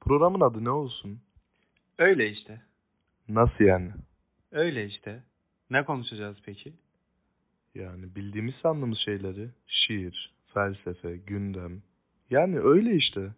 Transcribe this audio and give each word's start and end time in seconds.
Programın 0.00 0.40
adı 0.40 0.64
ne 0.64 0.70
olsun? 0.70 1.20
Öyle 1.98 2.30
işte. 2.30 2.62
Nasıl 3.28 3.64
yani? 3.64 3.90
Öyle 4.52 4.86
işte. 4.86 5.22
Ne 5.70 5.84
konuşacağız 5.84 6.36
peki? 6.44 6.72
Yani 7.74 8.14
bildiğimiz 8.16 8.54
sandığımız 8.54 8.98
şeyleri. 8.98 9.50
Şiir, 9.66 10.32
felsefe, 10.54 11.16
gündem. 11.16 11.82
Yani 12.30 12.58
öyle 12.60 12.94
işte. 12.94 13.30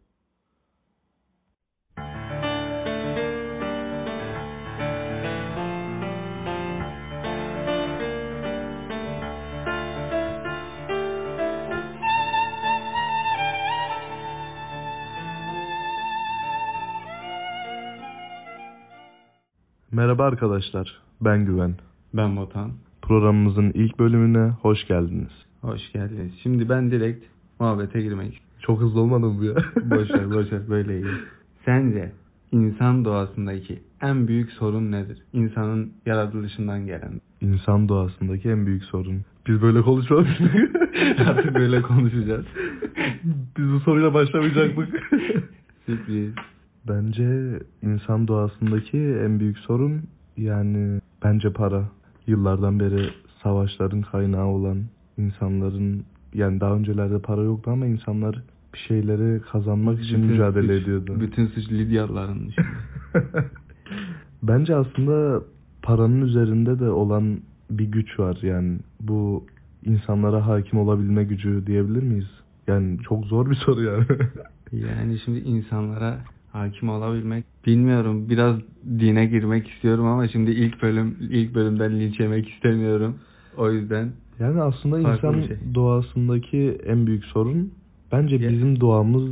Merhaba 20.10 20.24
arkadaşlar. 20.24 21.00
Ben 21.20 21.46
Güven. 21.46 21.74
Ben 22.14 22.37
Botan. 22.37 22.70
Programımızın 23.02 23.70
ilk 23.74 23.98
bölümüne 23.98 24.50
hoş 24.62 24.86
geldiniz. 24.86 25.30
Hoş 25.60 25.92
geldiniz. 25.92 26.33
Şimdi 26.42 26.69
ben 26.69 26.91
direkt 26.91 27.24
muhabbete 27.60 28.02
girmek. 28.02 28.41
Çok 28.60 28.80
hızlı 28.80 29.00
olmadı 29.00 29.27
mı 29.27 29.38
bu 29.41 29.45
ya? 29.45 29.55
boşver 29.91 30.30
boşver 30.30 30.60
böyle 30.70 30.95
iyi. 31.00 31.06
Sence 31.64 32.12
insan 32.52 33.05
doğasındaki 33.05 33.83
en 34.02 34.28
büyük 34.28 34.52
sorun 34.52 34.92
nedir? 34.92 35.19
İnsanın 35.33 35.92
yaratılışından 36.06 36.86
gelen. 36.86 37.20
İnsan 37.41 37.88
doğasındaki 37.88 38.48
en 38.48 38.66
büyük 38.66 38.84
sorun. 38.84 39.24
Biz 39.47 39.62
böyle 39.62 39.83
konuşmadık. 39.83 40.28
Artık 41.27 41.55
böyle 41.55 41.83
konuşacağız. 41.83 42.47
Biz 43.58 43.72
bu 43.72 43.80
soruyla 43.80 44.14
başlamayacaktık. 44.14 44.88
Sürpriz. 45.86 46.34
Bence 46.89 47.59
insan 47.83 48.29
doğasındaki 48.29 48.98
en 48.98 49.41
büyük 49.41 49.59
sorun 49.59 50.03
yani 50.36 51.00
bence 51.25 51.53
para. 51.53 51.84
Yıllardan 52.27 52.81
beri 52.81 53.11
savaşların 53.42 54.03
kaynağı 54.03 54.47
olan 54.47 54.78
insanların 55.19 56.05
yani 56.34 56.61
daha 56.61 56.75
öncelerde 56.75 57.19
para 57.19 57.42
yoktu 57.42 57.70
ama 57.70 57.87
insanlar 57.87 58.42
bir 58.75 58.78
şeyleri 58.78 59.41
kazanmak 59.53 60.00
için 60.00 60.17
Bütün 60.17 60.31
mücadele 60.31 60.72
suç- 60.78 60.83
ediyordu. 60.83 61.17
Bütün 61.20 61.47
suç 61.47 61.70
Lidyalıların 61.72 62.47
işte. 62.48 62.62
Bence 64.42 64.75
aslında 64.77 65.42
paranın 65.83 66.20
üzerinde 66.22 66.78
de 66.81 66.91
olan 66.91 67.41
bir 67.70 67.84
güç 67.84 68.19
var 68.19 68.39
yani 68.42 68.78
bu 69.00 69.44
insanlara 69.84 70.47
hakim 70.47 70.78
olabilme 70.78 71.25
gücü 71.25 71.67
diyebilir 71.67 72.03
miyiz? 72.03 72.31
Yani 72.67 72.98
çok 73.09 73.25
zor 73.25 73.50
bir 73.50 73.55
soru 73.55 73.83
yani. 73.83 74.05
Yani 74.72 75.19
şimdi 75.25 75.39
insanlara 75.39 76.19
hakim 76.53 76.89
olabilmek 76.89 77.45
bilmiyorum 77.67 78.29
biraz 78.29 78.56
dine 78.98 79.27
girmek 79.27 79.69
istiyorum 79.69 80.06
ama 80.06 80.29
şimdi 80.29 80.51
ilk 80.51 80.83
bölüm 80.83 81.17
ilk 81.20 81.55
bölümden 81.55 82.01
linç 82.01 82.20
yemek 82.20 82.48
istemiyorum. 82.48 83.17
O 83.56 83.70
yüzden 83.70 84.11
Yani 84.41 84.61
aslında 84.61 85.03
Farklı 85.03 85.28
insan 85.28 85.47
şey. 85.47 85.56
doğasındaki 85.75 86.78
en 86.87 87.06
büyük 87.06 87.25
sorun 87.25 87.73
bence 88.12 88.37
Ya- 88.37 88.51
bizim 88.51 88.81
doğamız 88.81 89.31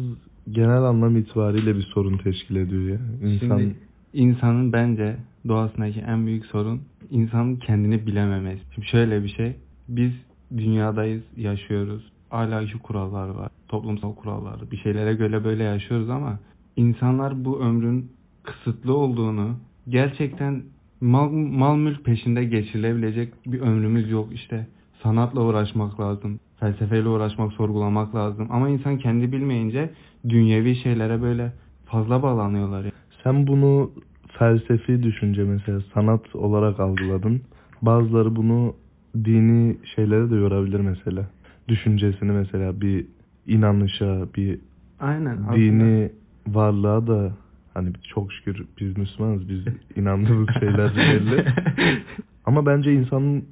genel 0.50 0.82
anlam 0.82 1.16
itibariyle 1.16 1.76
bir 1.76 1.82
sorun 1.82 2.16
teşkil 2.18 2.56
ediyor 2.56 2.82
ya. 2.82 3.28
İnsan 3.28 3.58
şimdi 3.58 3.74
insanın 4.12 4.72
bence 4.72 5.16
doğasındaki 5.48 6.00
en 6.00 6.26
büyük 6.26 6.46
sorun 6.46 6.80
insanın 7.10 7.56
kendini 7.56 8.06
bilememesi. 8.06 8.62
Şimdi 8.74 8.86
şöyle 8.86 9.24
bir 9.24 9.28
şey 9.28 9.56
biz 9.88 10.12
dünyadayız 10.56 11.22
yaşıyoruz. 11.36 12.12
Ahlaki 12.30 12.78
kurallar 12.78 13.28
var. 13.28 13.48
Toplumsal 13.68 14.14
kurallar. 14.14 14.70
Bir 14.70 14.76
şeylere 14.76 15.14
göre 15.14 15.44
böyle 15.44 15.62
yaşıyoruz 15.62 16.10
ama 16.10 16.38
insanlar 16.78 17.44
bu 17.44 17.60
ömrün 17.60 18.10
kısıtlı 18.42 18.96
olduğunu 18.96 19.56
gerçekten 19.88 20.62
mal, 21.00 21.30
mal 21.32 21.76
mülk 21.76 22.04
peşinde 22.04 22.44
geçirilebilecek 22.44 23.32
bir 23.46 23.60
ömrümüz 23.60 24.10
yok 24.10 24.28
işte. 24.32 24.66
Sanatla 25.02 25.40
uğraşmak 25.40 26.00
lazım. 26.00 26.40
Felsefeyle 26.60 27.08
uğraşmak, 27.08 27.52
sorgulamak 27.52 28.14
lazım. 28.14 28.46
Ama 28.50 28.68
insan 28.68 28.98
kendi 28.98 29.32
bilmeyince 29.32 29.90
dünyevi 30.28 30.76
şeylere 30.76 31.22
böyle 31.22 31.52
fazla 31.86 32.22
bağlanıyorlar. 32.22 32.86
sen 33.24 33.46
bunu 33.46 33.90
felsefi 34.38 35.02
düşünce 35.02 35.44
mesela 35.44 35.80
sanat 35.94 36.36
olarak 36.36 36.80
algıladın. 36.80 37.40
Bazıları 37.82 38.36
bunu 38.36 38.74
dini 39.24 39.76
şeylere 39.94 40.30
de 40.30 40.34
yorabilir 40.34 40.80
mesela. 40.80 41.30
Düşüncesini 41.68 42.32
mesela 42.32 42.80
bir 42.80 43.06
inanışa, 43.46 44.26
bir 44.36 44.58
Aynen. 45.00 45.36
aslında- 45.36 45.56
dini 45.56 46.10
varlığa 46.54 47.06
da 47.06 47.32
hani 47.74 47.92
çok 48.14 48.32
şükür 48.32 48.66
biz 48.80 48.98
Müslümanız 48.98 49.48
biz 49.48 49.64
inandığımız 49.96 50.48
şeyler 50.60 50.96
belli. 50.96 51.46
Ama 52.44 52.66
bence 52.66 52.92
insanın 52.92 53.44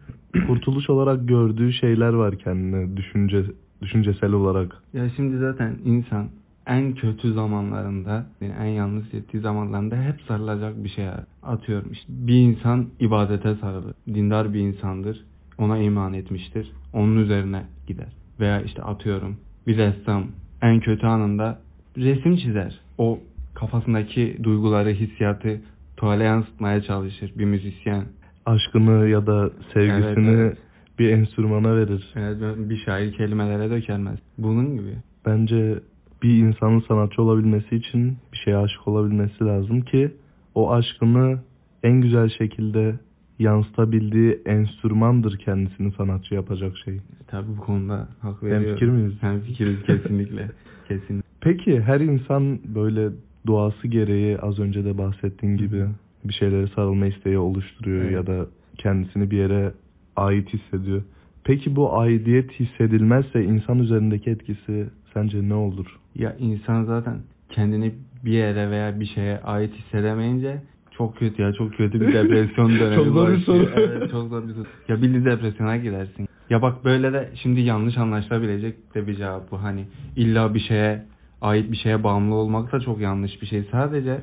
kurtuluş 0.47 0.91
olarak 0.91 1.29
gördüğü 1.29 1.73
şeyler 1.73 2.13
var 2.13 2.39
kendine 2.39 2.97
düşünce 2.97 3.45
düşüncesel 3.83 4.33
olarak. 4.33 4.83
Ya 4.93 5.11
şimdi 5.17 5.39
zaten 5.39 5.77
insan 5.85 6.29
en 6.67 6.95
kötü 6.95 7.33
zamanlarında, 7.33 8.27
yani 8.41 8.53
en 8.61 8.65
yalnız 8.65 9.05
hissettiği 9.05 9.43
zamanlarında 9.43 9.97
hep 9.97 10.23
sarılacak 10.29 10.85
bir 10.85 10.89
şey 10.89 11.09
atıyorum. 11.43 11.93
İşte 11.93 12.07
bir 12.09 12.35
insan 12.35 12.87
ibadete 13.01 13.55
sarılır. 13.55 13.95
Dindar 14.15 14.55
bir 14.55 14.61
insandır. 14.61 15.25
Ona 15.59 15.79
iman 15.79 16.13
etmiştir. 16.13 16.73
Onun 16.93 17.17
üzerine 17.17 17.65
gider. 17.87 18.13
Veya 18.41 18.61
işte 18.61 18.83
atıyorum 18.83 19.37
bir 19.67 19.77
ressam 19.77 20.27
en 20.63 20.81
kötü 20.81 21.07
anında 21.07 21.59
resim 21.97 22.37
çizer. 22.37 22.81
O 22.99 23.19
kafasındaki 23.55 24.37
duyguları, 24.43 24.91
hissiyatı 24.91 25.61
tuvale 25.97 26.25
yansıtmaya 26.25 26.83
çalışır. 26.83 27.33
Bir 27.39 27.45
müzisyen. 27.45 28.05
Aşkını 28.47 29.09
ya 29.09 29.27
da 29.27 29.51
sevgisini 29.75 30.29
Evet, 30.29 30.39
evet. 30.39 30.59
bir 30.99 31.11
enstrümana 31.11 31.77
verir. 31.77 32.13
Yani 32.15 32.71
bir 32.71 32.77
şair 32.85 33.13
kelimelere 33.13 33.71
dökermez. 33.71 34.19
Bunun 34.39 34.77
gibi. 34.77 34.95
Bence 35.27 35.79
bir 36.23 36.39
insanın 36.39 36.81
sanatçı 36.81 37.23
olabilmesi 37.23 37.77
için 37.77 38.17
bir 38.33 38.39
şeye 38.39 38.57
aşık 38.57 38.89
olabilmesi 38.89 39.45
lazım 39.45 39.81
ki 39.81 40.11
o 40.55 40.73
aşkını 40.73 41.39
en 41.83 42.01
güzel 42.01 42.29
şekilde 42.29 42.95
yansıtabildiği 43.39 44.43
enstrümandır 44.47 45.39
kendisini 45.39 45.93
sanatçı 45.93 46.35
yapacak 46.35 46.73
şey. 46.85 47.01
Tabii 47.27 47.57
bu 47.57 47.61
konuda 47.61 48.09
hak 48.21 48.43
Hem 48.43 48.51
veriyorum. 48.51 48.75
fikir 48.75 48.89
miyiz? 48.89 49.15
Hem 49.21 49.41
fikiriz 49.41 49.83
kesinlikle. 49.83 50.51
Kesin. 50.89 51.26
Peki 51.47 51.81
her 51.81 52.01
insan 52.01 52.59
böyle 52.75 53.09
doğası 53.47 53.89
gereği 53.89 54.39
az 54.39 54.59
önce 54.59 54.85
de 54.85 54.99
bahsettiğin 54.99 55.57
gibi 55.57 55.87
bir 56.25 56.35
şeylere 56.35 56.67
sarılma 56.67 57.07
isteği 57.07 57.39
oluşturuyor 57.39 58.03
Evet. 58.03 58.13
ya 58.13 58.27
da 58.27 58.47
kendisini 58.79 59.31
bir 59.31 59.37
yere 59.37 59.73
ait 60.17 60.49
hissediyor. 60.49 61.03
Peki 61.45 61.77
bu 61.77 61.99
aidiyet 61.99 62.51
hissedilmezse 62.61 63.45
insan 63.45 63.79
üzerindeki 63.79 64.31
etkisi 64.31 64.87
sence 65.15 65.49
ne 65.49 65.55
olur? 65.55 65.87
Ya 66.15 66.37
insan 66.39 66.85
zaten 66.85 67.19
kendini 67.51 67.95
bir 68.25 68.33
yere 68.33 68.71
veya 68.71 69.01
bir 69.01 69.07
şeye 69.07 69.39
ait 69.39 69.75
hissedemeyince 69.75 70.63
çok 70.91 71.17
kötü 71.17 71.43
ya 71.43 71.53
çok 71.53 71.75
kötü 71.75 72.01
bir 72.01 72.15
depresyon 72.15 72.71
dönemi 72.81 72.95
Çok 72.95 73.07
zor 73.07 73.33
bir 73.33 73.39
soru. 73.39 73.71
Evet 73.77 74.11
çok 74.11 74.29
zor 74.29 74.49
bir 74.49 74.53
soru. 74.55 74.67
Ya 74.89 75.03
bir 75.03 75.25
depresyona 75.25 75.77
girersin. 75.77 76.29
Ya 76.51 76.63
bak 76.63 76.85
böyle 76.85 77.13
de 77.13 77.31
şimdi 77.43 77.61
yanlış 77.61 77.99
anlaşılabilecek 77.99 78.95
de 78.95 79.07
bir 79.07 79.17
cevap 79.17 79.51
bu. 79.51 79.63
Hani 79.63 79.85
illa 80.17 80.55
bir 80.55 80.61
şeye 80.61 81.03
ait 81.41 81.73
bir 81.73 81.77
şeye 81.77 82.05
bağımlı 82.05 82.35
olmak 82.35 82.73
da 82.73 82.81
çok 82.81 83.01
yanlış 83.01 83.43
bir 83.43 83.47
şey. 83.47 83.65
Sadece 83.73 84.21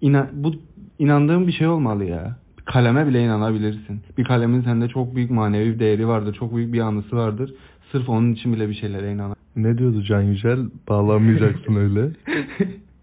inan, 0.00 0.28
bu 0.32 0.54
inandığın 0.98 1.46
bir 1.46 1.52
şey 1.52 1.66
olmalı 1.66 2.04
ya. 2.04 2.36
Kaleme 2.64 3.06
bile 3.06 3.24
inanabilirsin. 3.24 4.00
Bir 4.18 4.24
kalemin 4.24 4.62
sende 4.62 4.88
çok 4.88 5.14
büyük 5.14 5.30
manevi 5.30 5.74
bir 5.74 5.78
değeri 5.78 6.08
vardır. 6.08 6.34
Çok 6.34 6.56
büyük 6.56 6.72
bir 6.72 6.80
anısı 6.80 7.16
vardır. 7.16 7.54
Sırf 7.92 8.08
onun 8.08 8.32
için 8.32 8.52
bile 8.52 8.68
bir 8.68 8.74
şeylere 8.74 9.12
inan. 9.12 9.34
Ne 9.56 9.78
diyordu 9.78 10.02
Can 10.02 10.22
Yücel? 10.22 10.58
Bağlanmayacaksın 10.88 11.74
öyle. 11.76 12.10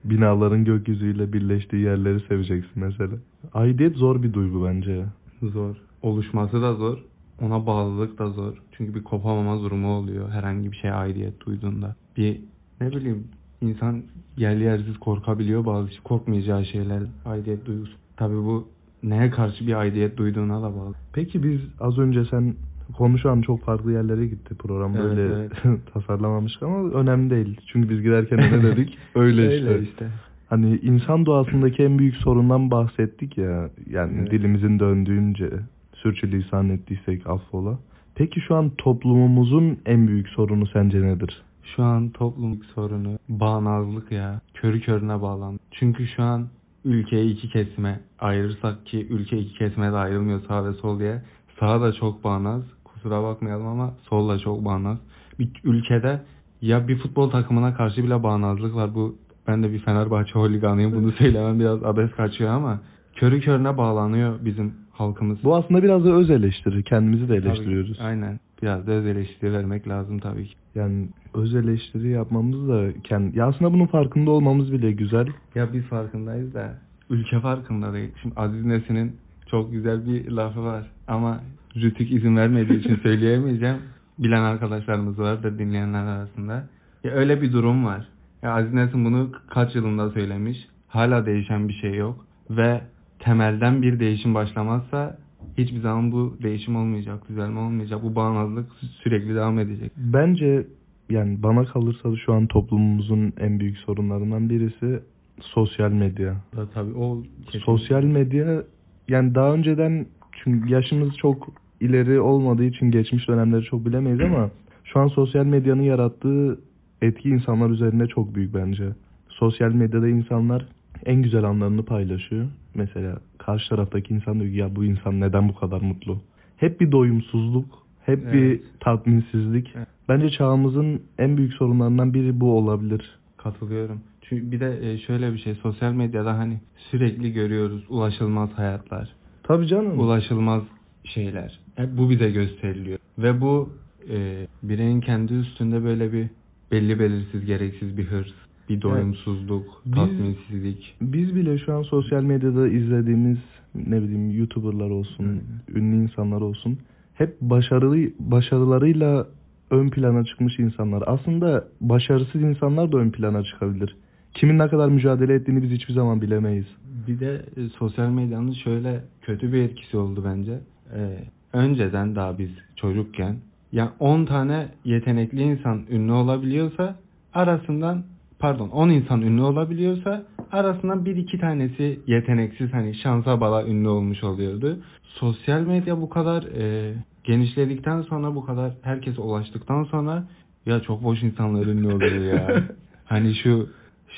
Binaların 0.04 0.66
gökyüzüyle 0.66 1.34
birleştiği 1.34 1.84
yerleri 1.84 2.20
seveceksin 2.20 2.72
mesela. 2.76 3.14
Aidiyet 3.54 3.96
zor 3.96 4.24
bir 4.24 4.34
duygu 4.34 4.66
bence 4.66 4.92
ya. 4.92 5.06
Zor. 5.42 5.76
Oluşması 6.02 6.62
da 6.62 6.74
zor. 6.74 6.98
Ona 7.42 7.68
bağlılık 7.68 8.20
da 8.20 8.30
zor. 8.30 8.54
Çünkü 8.72 8.96
bir 8.96 9.04
kopamama 9.04 9.62
durumu 9.62 9.98
oluyor 9.98 10.30
herhangi 10.32 10.72
bir 10.72 10.78
şeye 10.78 10.94
aidiyet 10.94 11.46
duyduğunda. 11.46 11.96
Bir 12.18 12.42
ne 12.82 12.92
bileyim 12.92 13.28
insan 13.62 14.04
yerli 14.38 14.64
yersiz 14.64 14.98
korkabiliyor 14.98 15.66
bazı 15.66 15.90
şey. 15.90 16.00
Korkmayacağı 16.04 16.66
şeyler 16.66 17.04
aidiyet 17.26 17.66
duygusu. 17.66 17.94
Tabii 18.18 18.36
bu 18.36 18.68
neye 19.04 19.30
karşı 19.30 19.68
bir 19.68 19.74
aidiyet 19.74 20.18
duyduğuna 20.18 20.62
da 20.62 20.76
bağlı. 20.76 20.94
Peki 21.14 21.44
biz 21.44 21.62
az 21.80 21.98
önce 21.98 22.26
sen 22.26 22.56
konuşan 22.98 23.42
çok 23.42 23.64
farklı 23.64 23.92
yerlere 23.92 24.28
gitti 24.28 24.56
program 24.56 24.96
Evet, 24.96 25.06
böyle 25.06 25.22
evet. 25.22 25.52
tasarlamamıştık 25.94 26.64
ama 26.64 26.90
önemli 26.90 27.30
değil. 27.30 27.62
Çünkü 27.68 27.90
biz 27.90 28.02
giderken 28.02 28.38
de 28.40 28.52
ne 28.52 28.64
dedik? 28.64 28.98
Öyle, 29.16 29.58
işte. 29.58 29.82
işte. 29.82 30.08
Hani 30.50 30.78
insan 30.78 31.26
doğasındaki 31.26 31.84
en 31.84 32.00
büyük 32.00 32.16
sorundan 32.16 32.72
bahsettik 32.72 33.38
ya. 33.38 33.70
Yani 33.90 34.18
Evet. 34.20 34.32
dilimizin 34.32 34.80
döndüğünce 34.80 35.50
sürçülisan 35.94 36.70
ettiysek 36.70 37.28
affola. 37.28 37.80
Peki 38.16 38.42
şu 38.42 38.56
an 38.56 38.72
toplumumuzun 38.78 39.78
en 39.86 40.08
büyük 40.08 40.30
sorunu 40.30 40.68
sence 40.68 41.02
nedir? 41.02 41.44
Şu 41.76 41.84
an 41.84 42.10
toplum 42.10 42.64
sorunu 42.64 43.20
bağnazlık 43.30 44.12
ya. 44.12 44.42
Körü 44.54 44.82
körüne 44.82 45.22
bağlandı. 45.22 45.60
Çünkü 45.72 46.08
şu 46.08 46.24
an 46.24 46.48
ülkeyi 46.86 47.34
iki 47.34 47.50
kesime 47.50 48.00
ayırırsak 48.20 48.86
ki 48.86 49.08
ülke 49.10 49.38
iki 49.38 49.58
kesime 49.58 49.92
de 49.92 49.96
ayrılmıyor 49.96 50.42
sağ 50.48 50.66
ve 50.66 50.74
sol 50.74 51.00
diye. 51.00 51.22
Sağ 51.60 51.82
da 51.82 51.94
çok 51.94 52.24
bağnaz. 52.24 52.64
Kusura 52.84 53.24
bakmayalım 53.24 53.68
ama 53.68 53.94
sol 54.10 54.30
da 54.30 54.40
çok 54.40 54.66
bağnaz. 54.66 54.98
Bir 55.40 55.50
ülkede 55.64 56.22
ya 56.62 56.88
bir 56.88 56.98
futbol 56.98 57.30
takımına 57.30 57.74
karşı 57.74 58.04
bile 58.04 58.24
bağnazlık 58.24 58.76
var. 58.76 58.96
Bu 58.96 59.16
ben 59.48 59.64
de 59.64 59.72
bir 59.74 59.80
Fenerbahçe 59.80 60.34
holiganıyım. 60.34 60.96
Bunu 60.96 61.12
söylemem 61.12 61.60
biraz 61.60 61.84
abes 61.84 62.12
kaçıyor 62.12 62.50
ama 62.50 62.80
körü 63.16 63.42
körüne 63.42 63.78
bağlanıyor 63.78 64.46
bizim 64.46 64.74
halkımız. 64.92 65.44
Bu 65.44 65.56
aslında 65.56 65.84
biraz 65.84 66.06
da 66.06 66.12
öz 66.12 66.30
eleştiri. 66.30 66.84
Kendimizi 66.84 67.30
de 67.30 67.36
eleştiriyoruz. 67.36 67.98
Tabii, 67.98 68.08
aynen. 68.08 68.40
Biraz 68.66 68.88
da 68.88 68.92
öz 68.92 69.06
eleştiri 69.06 69.54
vermek 69.54 69.88
lazım 69.88 70.20
tabii 70.20 70.46
ki. 70.48 70.56
Yani 70.76 71.08
öz 71.34 71.56
eleştiri 71.56 72.10
yapmamız 72.10 72.70
da 72.70 73.02
kendi... 73.04 73.38
Ya 73.38 73.48
aslında 73.48 73.74
bunun 73.74 73.86
farkında 73.86 74.32
olmamız 74.32 74.72
bile 74.72 74.92
güzel. 74.92 75.28
Ya 75.56 75.74
biz 75.74 75.84
farkındayız 75.84 76.54
da 76.54 76.74
ülke 77.10 77.40
farkında 77.40 77.94
değil. 77.94 78.12
Şimdi 78.22 78.36
Aziz 78.36 78.66
Nesin'in 78.66 79.16
çok 79.52 79.72
güzel 79.72 80.06
bir 80.06 80.32
lafı 80.32 80.64
var 80.64 80.92
ama 81.08 81.42
Rütük 81.76 82.12
izin 82.12 82.38
vermediği 82.38 82.80
için 82.80 82.96
söyleyemeyeceğim. 83.04 83.78
Bilen 84.20 84.42
arkadaşlarımız 84.42 85.20
vardır 85.20 85.60
dinleyenler 85.60 86.04
arasında. 86.04 86.68
Ya 87.04 87.12
öyle 87.12 87.42
bir 87.42 87.54
durum 87.54 87.86
var. 87.86 88.08
Ya 88.44 88.54
Aziz 88.54 88.74
Nesin 88.74 89.06
bunu 89.06 89.32
kaç 89.50 89.76
yılında 89.76 90.10
söylemiş. 90.10 90.58
Hala 90.88 91.26
değişen 91.26 91.68
bir 91.68 91.74
şey 91.74 91.96
yok. 91.96 92.26
Ve 92.50 92.82
temelden 93.20 93.82
bir 93.82 94.00
değişim 94.00 94.34
başlamazsa 94.34 95.18
hiçbir 95.58 95.80
zaman 95.80 96.12
bu 96.12 96.38
değişim 96.44 96.76
olmayacak, 96.76 97.30
düzelme 97.30 97.60
olmayacak. 97.60 98.04
Bu 98.04 98.16
bağnazlık 98.16 98.66
sürekli 99.04 99.36
devam 99.36 99.60
edecek. 99.60 99.92
Bence 99.98 100.68
yani 101.10 101.44
bana 101.44 101.66
kalırsa 101.66 102.16
şu 102.26 102.34
an 102.34 102.48
toplumumuzun 102.48 103.34
en 103.40 103.60
büyük 103.60 103.78
sorunlarından 103.78 104.50
birisi 104.50 105.00
sosyal 105.42 105.92
medya. 105.92 106.36
Da 106.56 106.70
tabii 106.74 106.94
o 106.94 107.24
Sosyal 107.66 108.04
medya 108.04 108.64
yani 109.08 109.36
daha 109.36 109.54
önceden 109.54 110.06
çünkü 110.44 110.74
yaşımız 110.74 111.18
çok 111.18 111.48
ileri 111.82 112.20
olmadığı 112.20 112.64
için 112.64 112.92
geçmiş 112.92 113.28
dönemleri 113.28 113.64
çok 113.64 113.86
bilemeyiz 113.86 114.22
ama 114.22 114.50
şu 114.84 115.00
an 115.00 115.08
sosyal 115.08 115.46
medyanın 115.46 115.82
yarattığı 115.82 116.60
etki 117.02 117.30
insanlar 117.30 117.70
üzerinde 117.70 118.08
çok 118.08 118.36
büyük 118.36 118.54
bence. 118.54 118.90
Sosyal 119.30 119.72
medyada 119.72 120.08
insanlar 120.08 120.66
en 121.06 121.22
güzel 121.22 121.44
anlarını 121.44 121.86
paylaşıyor. 121.86 122.46
Mesela 122.76 123.20
karşı 123.46 123.70
taraftaki 123.70 124.14
insan 124.14 124.40
diyor 124.40 124.52
ki 124.52 124.58
ya 124.58 124.76
bu 124.76 124.86
insan 124.86 125.22
neden 125.22 125.50
bu 125.50 125.56
kadar 125.56 125.82
mutlu? 125.82 126.18
Hep 126.58 126.82
bir 126.82 126.92
doyumsuzluk, 126.92 127.66
hep 128.06 128.20
Evet. 128.24 128.34
bir 128.34 128.62
tatminsizlik. 128.80 129.72
Evet. 129.76 129.88
Bence 130.10 130.30
çağımızın 130.30 131.02
en 131.18 131.38
büyük 131.38 131.54
sorunlarından 131.54 132.14
biri 132.14 132.40
bu 132.40 132.58
olabilir. 132.58 133.20
Katılıyorum. 133.38 134.02
Çünkü 134.22 134.52
bir 134.52 134.60
de 134.60 134.92
e, 134.92 134.98
şöyle 134.98 135.34
bir 135.34 135.38
şey 135.38 135.56
sosyal 135.56 135.94
medyada 135.94 136.38
hani 136.38 136.60
sürekli 136.92 137.34
görüyoruz 137.34 137.84
ulaşılmaz 137.90 138.50
hayatlar, 138.54 139.10
Tabii 139.44 139.68
canım. 139.68 140.00
ulaşılmaz 140.00 140.64
şeyler. 141.04 141.60
Hep 141.76 141.98
bu 141.98 142.10
bize 142.10 142.32
gösteriliyor. 142.32 143.00
Ve 143.18 143.42
bu 143.42 143.70
e, 144.10 144.48
bireyin 144.64 145.02
kendi 145.02 145.34
üstünde 145.34 145.84
böyle 145.84 146.14
bir 146.14 146.28
belli 146.72 147.00
belirsiz 147.00 147.46
gereksiz 147.46 147.98
bir 147.98 148.04
hırs, 148.04 148.34
bir 148.70 148.82
doyumsuzluk, 148.82 149.82
Biz- 149.86 149.94
tatminsizlik. 149.94 150.96
Biz 151.02 151.36
bile 151.36 151.58
şu 151.58 151.74
an 151.74 151.82
sosyal 151.84 152.24
medyada 152.24 152.68
izlediğimiz 152.68 153.38
ne 153.76 154.02
bileyim 154.02 154.38
YouTuber'lar 154.38 154.90
olsun, 154.90 155.24
Aynen. 155.26 155.86
ünlü 155.86 156.04
insanlar 156.04 156.42
olsun 156.42 156.78
hep 157.14 157.42
başarılı 157.42 157.98
başarılarıyla 158.20 159.28
ön 159.72 159.90
plana 159.90 160.24
çıkmış 160.26 160.60
insanlar. 160.60 161.04
Aslında 161.08 161.68
başarısız 161.82 162.42
insanlar 162.42 162.92
da 162.92 162.98
ön 162.98 163.12
plana 163.12 163.44
çıkabilir. 163.44 163.96
Kimin 164.34 164.60
ne 164.60 164.68
kadar 164.68 164.90
mücadele 164.90 165.34
ettiğini 165.34 165.64
biz 165.64 165.72
hiçbir 165.72 165.94
zaman 165.94 166.22
bilemeyiz. 166.22 166.66
Bir 167.08 167.20
de 167.20 167.42
e, 167.58 167.70
sosyal 167.70 168.10
medyanın 168.10 168.54
şöyle 168.54 169.04
kötü 169.22 169.54
bir 169.54 169.62
etkisi 169.62 169.98
oldu 169.98 170.24
bence. 170.26 170.60
E, 170.96 171.20
önceden 171.54 172.16
daha 172.16 172.38
biz 172.38 172.50
çocukken 172.76 173.36
ya 173.72 173.94
10 174.00 174.26
tane 174.26 174.68
yetenekli 174.86 175.42
insan 175.42 175.82
ünlü 175.90 176.12
olabiliyorsa 176.12 176.96
arasından 177.34 178.04
pardon 178.40 178.70
10 178.70 178.90
insan 178.90 179.22
ünlü 179.22 179.42
olabiliyorsa 179.42 180.24
arasından 180.52 181.06
bir 181.06 181.16
iki 181.16 181.40
tanesi 181.40 182.00
yeteneksiz 182.08 182.74
hani 182.74 182.96
şansa 182.96 183.42
bala 183.42 183.68
ünlü 183.68 183.88
olmuş 183.88 184.24
oluyordu. 184.24 184.78
Sosyal 185.04 185.62
medya 185.62 186.02
bu 186.02 186.10
kadar 186.10 186.44
e, 186.44 186.94
genişledikten 187.24 188.02
sonra 188.02 188.36
bu 188.36 188.46
kadar 188.46 188.72
herkese 188.82 189.22
ulaştıktan 189.22 189.84
sonra 189.84 190.24
ya 190.66 190.80
çok 190.80 191.04
boş 191.04 191.24
insanlar 191.24 191.66
ünlü 191.66 191.94
oluyor 191.94 192.34
ya. 192.34 192.64
hani 193.06 193.36
şu 193.36 193.70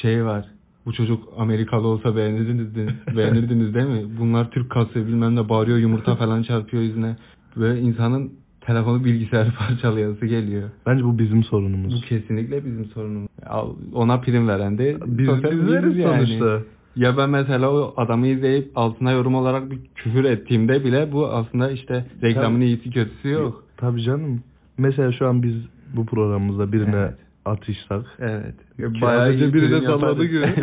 şey 0.02 0.26
var. 0.26 0.46
Bu 0.86 0.94
çocuk 0.94 1.24
Amerikalı 1.38 1.88
olsa 1.88 2.16
beğenirdiniz, 2.16 2.76
beğenirdiniz 3.18 3.74
değil 3.74 3.88
mi? 3.88 4.06
Bunlar 4.20 4.52
Türk 4.52 4.70
kası 4.70 4.96
bilmem 4.96 5.36
ne 5.36 5.50
bağırıyor 5.50 5.78
yumurta 5.78 6.16
falan 6.16 6.44
çarpıyor 6.44 6.84
yüzüne. 6.84 7.16
Böyle 7.56 7.80
insanın 7.80 8.32
telefonu 8.68 9.04
bilgisayarı 9.06 9.50
parçalayası 9.60 10.26
geliyor. 10.26 10.70
Bence 10.86 11.04
bu 11.04 11.20
bizim 11.20 11.40
Bu 11.42 11.44
sorunumuz. 11.44 12.06
kesinlikle 12.10 12.66
bizim 12.66 12.86
sorunumuz. 12.86 13.30
Al- 13.46 13.76
Ona 13.94 14.20
prim 14.22 14.48
veren 14.48 14.78
de 14.78 14.98
Biz, 15.06 15.26
sosyal 15.28 15.52
bizleriz 15.52 15.98
yani. 15.98 16.26
sonuçta. 16.28 16.60
Ya 16.96 17.18
ben 17.18 17.30
mesela 17.30 17.72
o 17.72 17.94
adamı 17.98 18.28
izleyip 18.28 18.72
altına 18.76 19.12
yorum 19.12 19.36
olarak 19.36 19.72
bir 19.72 19.80
küfür 19.96 20.24
ettiğimde 20.24 20.84
bile 20.86 21.12
bu 21.12 21.28
aslında 21.28 21.72
işte 21.72 22.06
reklamın 22.24 22.62
iyisi 22.62 22.92
kötüsü 22.92 23.30
yok. 23.30 23.64
Tabii 23.78 24.04
canım. 24.04 24.44
Mesela 24.78 25.12
şu 25.12 25.28
an 25.28 25.44
biz 25.44 25.56
bu 25.96 26.06
programımızda 26.06 26.72
birine 26.72 26.96
Evet. 26.96 27.14
atışsak 27.46 28.06
Evet. 28.20 28.56
Ki 28.78 29.02
Bayağı 29.02 29.22
az 29.22 29.28
önce 29.30 29.46
iyi 29.46 29.54
biri 29.54 29.72
de 29.72 29.78
prim 29.80 29.86
salladı 29.86 30.26
gibi. 30.26 30.54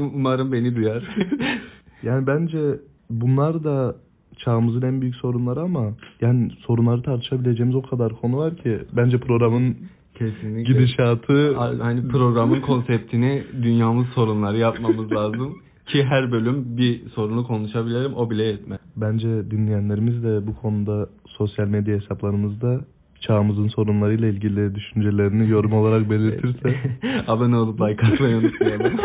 Umarım 0.14 0.52
beni 0.52 0.76
duyar. 0.76 1.16
Yani 2.02 2.26
bence 2.26 2.58
bunlar 3.10 3.64
da 3.64 3.96
çağımızın 4.44 4.82
en 4.82 5.00
büyük 5.00 5.14
sorunları 5.14 5.60
ama 5.60 5.92
yani 6.20 6.50
sorunları 6.66 7.02
tartışabileceğimiz 7.02 7.76
o 7.76 7.82
kadar 7.82 8.12
konu 8.12 8.38
var 8.38 8.56
ki 8.56 8.78
bence 8.92 9.18
programın 9.18 9.76
Kesinlikle. 10.14 10.72
gidişatı 10.72 11.54
Hani 11.56 12.08
programın 12.08 12.60
konseptini 12.60 13.42
dünyamız 13.62 14.06
sorunları 14.06 14.58
yapmamız 14.58 15.12
lazım. 15.12 15.54
Ki 15.86 16.04
her 16.04 16.32
bölüm 16.32 16.76
bir 16.76 17.08
sorunu 17.08 17.46
konuşabilirim 17.46 18.14
o 18.14 18.30
bile 18.30 18.42
yetmez. 18.42 18.78
bence 18.96 19.50
dinleyenlerimiz 19.50 20.22
de 20.24 20.46
bu 20.46 20.56
konuda 20.56 21.08
sosyal 21.26 21.66
medya 21.66 21.96
hesaplarımızda 21.96 22.80
çağımızın 23.20 23.68
sorunlarıyla 23.68 24.28
ilgili 24.28 24.74
düşüncelerini 24.74 25.50
yorum 25.50 25.72
olarak 25.72 26.10
belirtirse 26.10 26.76
Abone 27.26 27.56
olup 27.56 27.80
like 27.80 28.06
atmayı 28.06 28.36
unutmayalım. 28.36 28.92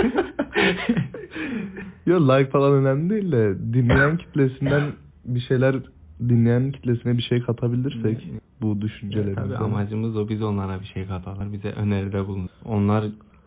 Yok 2.05 2.21
like 2.21 2.49
falan 2.49 2.73
önemli 2.73 3.09
değil 3.09 3.31
de 3.31 3.73
dinleyen 3.73 4.17
kitlesinden 4.17 4.83
bir 5.27 5.39
şeyler 5.39 5.75
dinleyen 6.19 6.71
kitlesine 6.71 7.17
bir 7.17 7.23
şey 7.23 7.41
katabilirsek 7.41 8.27
bu 8.61 8.81
düşüncelerimize. 8.81 9.35
Tabii 9.35 9.57
amacımız 9.57 10.17
o 10.17 10.29
biz 10.29 10.41
onlara 10.41 10.79
bir 10.79 10.85
şey 10.85 11.05
katarlar. 11.05 11.53
Bize 11.53 11.69
öneride 11.71 12.27
bulun. 12.27 12.49
Onlar 12.65 13.05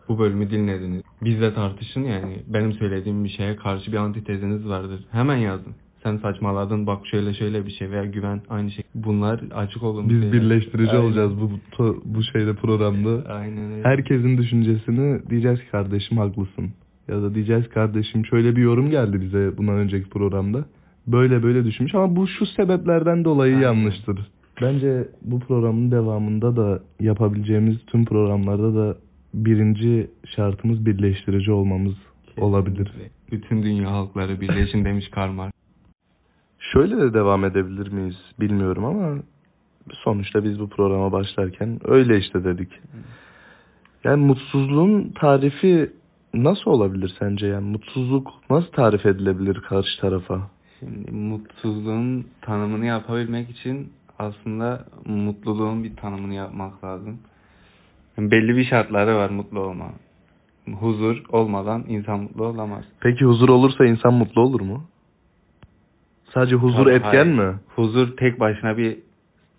bu 0.09 0.19
bölümü 0.19 0.49
dinlediniz. 0.49 1.03
Bizle 1.21 1.53
tartışın 1.53 2.01
yani. 2.01 2.37
Benim 2.47 2.73
söylediğim 2.73 3.23
bir 3.23 3.29
şeye 3.29 3.55
karşı 3.55 3.91
bir 3.91 3.97
antiteziniz 3.97 4.67
vardır. 4.67 5.05
Hemen 5.11 5.37
yazın. 5.37 5.73
Sen 6.03 6.17
saçmaladın 6.17 6.87
bak 6.87 7.07
şöyle 7.07 7.33
şöyle 7.33 7.65
bir 7.65 7.71
şey 7.71 7.91
veya 7.91 8.05
güven 8.05 8.41
aynı 8.49 8.71
şey. 8.71 8.83
Bunlar 8.95 9.41
açık 9.55 9.83
olun. 9.83 10.09
Biz 10.09 10.21
bize. 10.21 10.31
birleştirici 10.31 10.91
Aynen. 10.91 11.03
olacağız 11.03 11.31
bu 11.41 11.51
bu, 11.79 12.01
bu 12.05 12.23
şeyde 12.23 12.55
programda. 12.55 13.33
Aynen 13.33 13.71
öyle. 13.71 13.83
Herkesin 13.83 14.37
düşüncesini 14.37 15.29
diyeceğiz 15.29 15.59
ki 15.59 15.69
kardeşim 15.71 16.17
haklısın. 16.17 16.71
Ya 17.07 17.21
da 17.21 17.35
diyeceğiz 17.35 17.69
kardeşim 17.69 18.25
şöyle 18.25 18.55
bir 18.55 18.61
yorum 18.61 18.89
geldi 18.89 19.21
bize 19.21 19.57
bundan 19.57 19.75
önceki 19.75 20.09
programda. 20.09 20.65
Böyle 21.07 21.43
böyle 21.43 21.65
düşünmüş 21.65 21.95
ama 21.95 22.15
bu 22.15 22.27
şu 22.27 22.45
sebeplerden 22.45 23.25
dolayı 23.25 23.55
Aynen. 23.55 23.65
yanlıştır. 23.65 24.19
Bence 24.61 25.07
bu 25.21 25.39
programın 25.39 25.91
devamında 25.91 26.55
da 26.55 26.79
yapabileceğimiz 26.99 27.85
tüm 27.85 28.05
programlarda 28.05 28.75
da 28.75 28.97
birinci 29.33 30.11
şartımız 30.35 30.85
birleştirici 30.85 31.51
olmamız 31.51 31.93
olabilir. 32.37 32.91
Bütün 33.31 33.63
dünya 33.63 33.91
halkları 33.91 34.41
birleşin 34.41 34.85
demiş 34.85 35.09
Karl 35.09 35.31
Marx. 35.31 35.51
Şöyle 36.59 36.97
de 36.97 37.13
devam 37.13 37.45
edebilir 37.45 37.91
miyiz 37.91 38.17
bilmiyorum 38.39 38.85
ama 38.85 39.17
sonuçta 39.93 40.43
biz 40.43 40.59
bu 40.59 40.69
programa 40.69 41.11
başlarken 41.11 41.79
öyle 41.83 42.17
işte 42.17 42.43
dedik. 42.43 42.69
Yani 44.03 44.25
mutsuzluğun 44.25 45.11
tarifi 45.15 45.91
nasıl 46.33 46.71
olabilir 46.71 47.15
sence? 47.19 47.47
Yani 47.47 47.69
mutsuzluk 47.69 48.31
nasıl 48.49 48.71
tarif 48.71 49.05
edilebilir 49.05 49.55
karşı 49.55 50.01
tarafa? 50.01 50.49
Şimdi 50.81 51.11
mutsuzluğun 51.11 52.27
tanımını 52.41 52.85
yapabilmek 52.85 53.49
için 53.49 53.93
aslında 54.19 54.85
mutluluğun 55.05 55.83
bir 55.83 55.95
tanımını 55.95 56.33
yapmak 56.33 56.83
lazım. 56.83 57.19
Yani 58.17 58.31
belli 58.31 58.57
bir 58.57 58.65
şartları 58.65 59.15
var 59.15 59.29
mutlu 59.29 59.59
olma. 59.59 59.91
Huzur 60.79 61.23
olmadan 61.29 61.85
insan 61.87 62.19
mutlu 62.19 62.45
olamaz. 62.45 62.85
Peki 62.99 63.25
huzur 63.25 63.49
olursa 63.49 63.85
insan 63.85 64.13
mutlu 64.13 64.41
olur 64.41 64.61
mu? 64.61 64.83
Sadece 66.33 66.55
huzur 66.55 66.85
Tabii, 66.85 66.93
etken 66.93 67.11
hayır. 67.11 67.25
mi? 67.25 67.55
Huzur 67.75 68.17
tek 68.17 68.39
başına 68.39 68.77
bir 68.77 68.99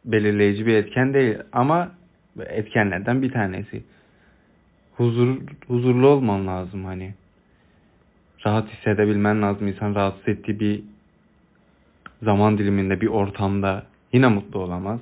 belirleyici 0.05 0.67
bir 0.67 0.75
etken 0.75 1.15
değil 1.15 1.39
ama 1.53 1.91
etkenlerden 2.47 3.23
bir 3.23 3.33
tanesi. 3.33 3.85
Huzur 4.97 5.39
huzurlu 5.67 6.09
olman 6.09 6.47
lazım 6.47 6.85
hani. 6.85 7.15
Rahat 8.47 8.69
hissedebilmen 8.69 9.43
lazım. 9.43 9.69
İnsan 9.69 9.95
rahatsız 9.95 10.29
ettiği 10.29 10.61
bir 10.61 10.83
zaman 12.23 12.59
diliminde, 12.59 13.01
bir 13.01 13.07
ortamda 13.07 13.83
yine 14.13 14.29
mutlu 14.29 14.61
olamaz. 14.61 15.01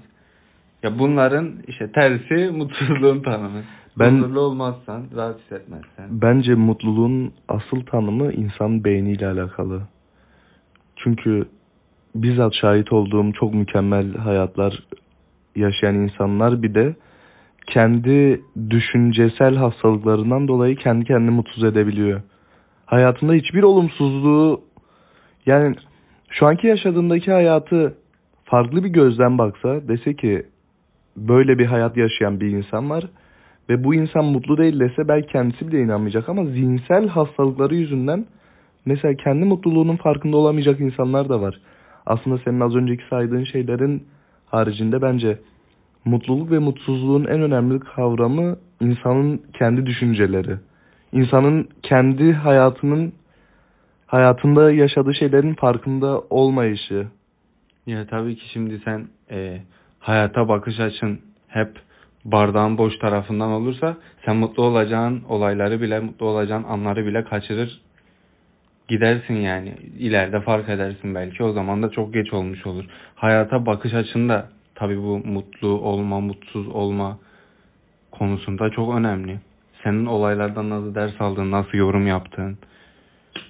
Ya 0.83 0.99
bunların 0.99 1.53
işte 1.67 1.93
tersi 1.93 2.51
mutsuzluğun 2.57 3.21
tanımı. 3.23 3.63
Ben- 3.99 4.13
Huzurlu 4.19 4.41
olmazsan, 4.41 5.05
rahat 5.17 5.41
hissetmezsen. 5.41 6.09
Bence 6.11 6.55
mutluluğun 6.55 7.33
asıl 7.49 7.81
tanımı 7.81 8.33
insan 8.33 8.85
beyniyle 8.85 9.27
alakalı. 9.27 9.83
Çünkü 10.97 11.49
bizzat 12.15 12.55
şahit 12.55 12.93
olduğum 12.93 13.33
çok 13.33 13.55
mükemmel 13.55 14.15
hayatlar 14.15 14.87
yaşayan 15.57 15.95
insanlar 15.95 16.63
bir 16.63 16.75
de 16.75 16.97
kendi 17.67 18.41
düşüncesel 18.71 19.57
hastalıklarından 19.57 20.49
dolayı 20.49 20.77
kendi 20.77 21.05
kendini 21.05 21.31
mutsuz 21.31 21.65
edebiliyor. 21.65 22.21
Hayatında 22.87 23.33
hiçbir 23.33 23.63
olumsuzluğu 23.63 24.61
yani 25.47 25.77
şu 26.31 26.47
anki 26.47 26.67
yaşadığındaki 26.67 27.33
hayatı 27.33 27.95
farklı 28.45 28.85
bir 28.85 28.89
gözden 28.89 29.39
baksa 29.39 29.89
dese 29.89 30.15
ki 30.15 30.47
böyle 31.17 31.59
bir 31.59 31.67
hayat 31.67 31.97
yaşayan 31.97 32.41
bir 32.41 32.49
insan 32.49 32.91
var 32.91 33.05
ve 33.69 33.85
bu 33.85 33.95
insan 33.95 34.25
mutlu 34.25 34.59
değil 34.59 34.81
dese 34.81 35.09
belki 35.09 35.33
kendisi 35.33 35.69
bile 35.69 35.81
inanmayacak 35.81 36.29
ama 36.29 36.45
zihinsel 36.45 37.09
hastalıkları 37.09 37.75
yüzünden 37.75 38.27
mesela 38.87 39.15
kendi 39.15 39.45
mutluluğunun 39.45 39.97
farkında 39.97 40.37
olamayacak 40.37 40.81
insanlar 40.81 41.29
da 41.29 41.41
var. 41.41 41.61
Aslında 42.07 42.39
senin 42.45 42.61
az 42.61 42.75
önceki 42.75 43.03
saydığın 43.11 43.45
şeylerin 43.45 44.05
haricinde 44.47 45.03
bence 45.03 45.39
mutluluk 46.05 46.51
ve 46.51 46.59
mutsuzluğun 46.59 47.25
en 47.25 47.43
önemli 47.43 47.81
kavramı 47.81 48.57
insanın 48.81 49.43
kendi 49.59 49.87
düşünceleri. 49.87 50.57
İnsanın 51.13 51.69
kendi 51.83 52.33
hayatının 52.33 53.13
hayatında 54.11 54.73
yaşadığı 54.73 55.15
şeylerin 55.15 55.55
farkında 55.55 56.21
olmayışı. 56.21 57.07
Ya 57.87 58.07
tabii 58.07 58.37
ki 58.37 58.49
şimdi 58.53 58.81
sen 58.85 59.09
e, 59.31 59.61
hayata 59.99 60.49
bakış 60.49 60.81
açın 60.81 61.21
hep 61.49 61.71
bardağın 62.25 62.79
boş 62.79 62.99
tarafından 62.99 63.51
olursa 63.51 63.97
sen 64.25 64.37
mutlu 64.37 64.63
olacağın 64.63 65.23
olayları 65.29 65.81
bile 65.81 66.01
mutlu 66.01 66.27
olacağın 66.27 66.65
anları 66.65 67.07
bile 67.07 67.25
kaçırır 67.25 67.81
gidersin 68.89 69.35
yani 69.35 69.75
ileride 69.99 70.41
fark 70.41 70.69
edersin 70.69 71.15
belki 71.15 71.45
o 71.45 71.53
zaman 71.53 71.83
da 71.83 71.91
çok 71.91 72.15
geç 72.15 72.33
olmuş 72.33 72.67
olur. 72.67 72.85
Hayata 73.15 73.67
bakış 73.67 73.95
açında 73.95 74.49
tabii 74.75 74.99
bu 75.03 75.19
mutlu 75.19 75.69
olma 75.69 76.21
mutsuz 76.21 76.69
olma 76.69 77.19
konusunda 78.11 78.71
çok 78.71 78.95
önemli. 78.95 79.39
Senin 79.85 80.07
olaylardan 80.07 80.71
nasıl 80.71 80.95
ders 80.95 81.21
aldığın, 81.21 81.51
nasıl 81.51 81.79
yorum 81.79 82.07
yaptığın, 82.07 82.59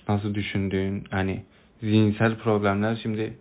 nasıl 0.08 0.34
düşündüğün, 0.34 1.04
hani 1.10 1.42
zihinsel 1.80 2.36
problemler 2.36 3.00
şimdi 3.02 3.34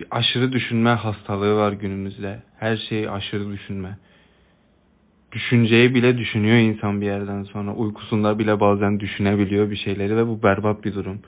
bir 0.00 0.06
aşırı 0.10 0.52
düşünme 0.52 0.90
hastalığı 0.90 1.56
var 1.56 1.72
günümüzde. 1.72 2.42
Her 2.58 2.76
şeyi 2.76 3.10
aşırı 3.10 3.52
düşünme. 3.52 3.98
Düşünceyi 5.32 5.94
bile 5.94 6.18
düşünüyor 6.18 6.56
insan 6.56 7.00
bir 7.00 7.06
yerden 7.06 7.42
sonra. 7.42 7.74
Uykusunda 7.74 8.38
bile 8.38 8.60
bazen 8.60 9.00
düşünebiliyor 9.00 9.70
bir 9.70 9.76
şeyleri 9.76 10.16
ve 10.16 10.26
bu 10.26 10.42
berbat 10.42 10.84
bir 10.84 10.94
durum. 10.94 11.20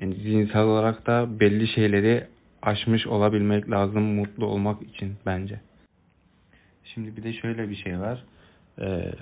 Yani 0.00 0.14
zihinsel 0.14 0.62
olarak 0.62 1.06
da 1.06 1.40
belli 1.40 1.68
şeyleri 1.68 2.26
aşmış 2.62 3.06
olabilmek 3.06 3.70
lazım 3.70 4.02
mutlu 4.02 4.46
olmak 4.46 4.82
için 4.82 5.14
bence. 5.26 5.60
Şimdi 6.84 7.16
bir 7.16 7.22
de 7.22 7.32
şöyle 7.32 7.70
bir 7.70 7.76
şey 7.76 8.00
var. 8.00 8.24
Ee, 8.80 9.12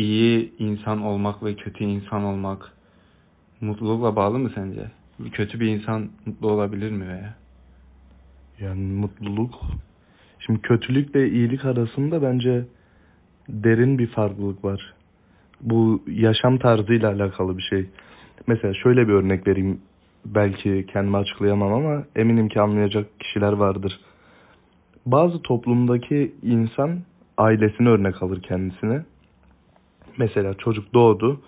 iyi 0.00 0.52
insan 0.58 1.02
olmak 1.02 1.44
ve 1.44 1.54
kötü 1.54 1.84
insan 1.84 2.24
olmak 2.24 2.72
mutlulukla 3.60 4.16
bağlı 4.16 4.38
mı 4.38 4.50
sence? 4.54 4.90
Kötü 5.32 5.60
bir 5.60 5.66
insan 5.66 6.08
mutlu 6.26 6.50
olabilir 6.50 6.90
mi 6.90 7.08
veya? 7.08 7.34
Yani 8.60 8.80
mutluluk. 8.80 9.54
Şimdi 10.38 10.60
kötülükle 10.60 11.28
iyilik 11.28 11.64
arasında 11.64 12.22
bence 12.22 12.64
derin 13.48 13.98
bir 13.98 14.06
farklılık 14.06 14.64
var. 14.64 14.94
Bu 15.60 16.02
yaşam 16.06 16.58
tarzıyla 16.58 17.10
alakalı 17.12 17.58
bir 17.58 17.62
şey. 17.62 17.86
Mesela 18.46 18.74
şöyle 18.74 19.08
bir 19.08 19.12
örnek 19.12 19.46
vereyim. 19.46 19.80
Belki 20.24 20.86
kendimi 20.92 21.16
açıklayamam 21.16 21.72
ama 21.72 22.04
eminim 22.16 22.48
ki 22.48 22.60
anlayacak 22.60 23.20
kişiler 23.20 23.52
vardır. 23.52 24.00
Bazı 25.06 25.42
toplumdaki 25.42 26.34
insan 26.42 26.98
ailesini 27.38 27.88
örnek 27.88 28.22
alır 28.22 28.42
kendisine. 28.42 29.04
Mesela 30.20 30.54
çocuk 30.54 30.94
doğdu. 30.94 31.40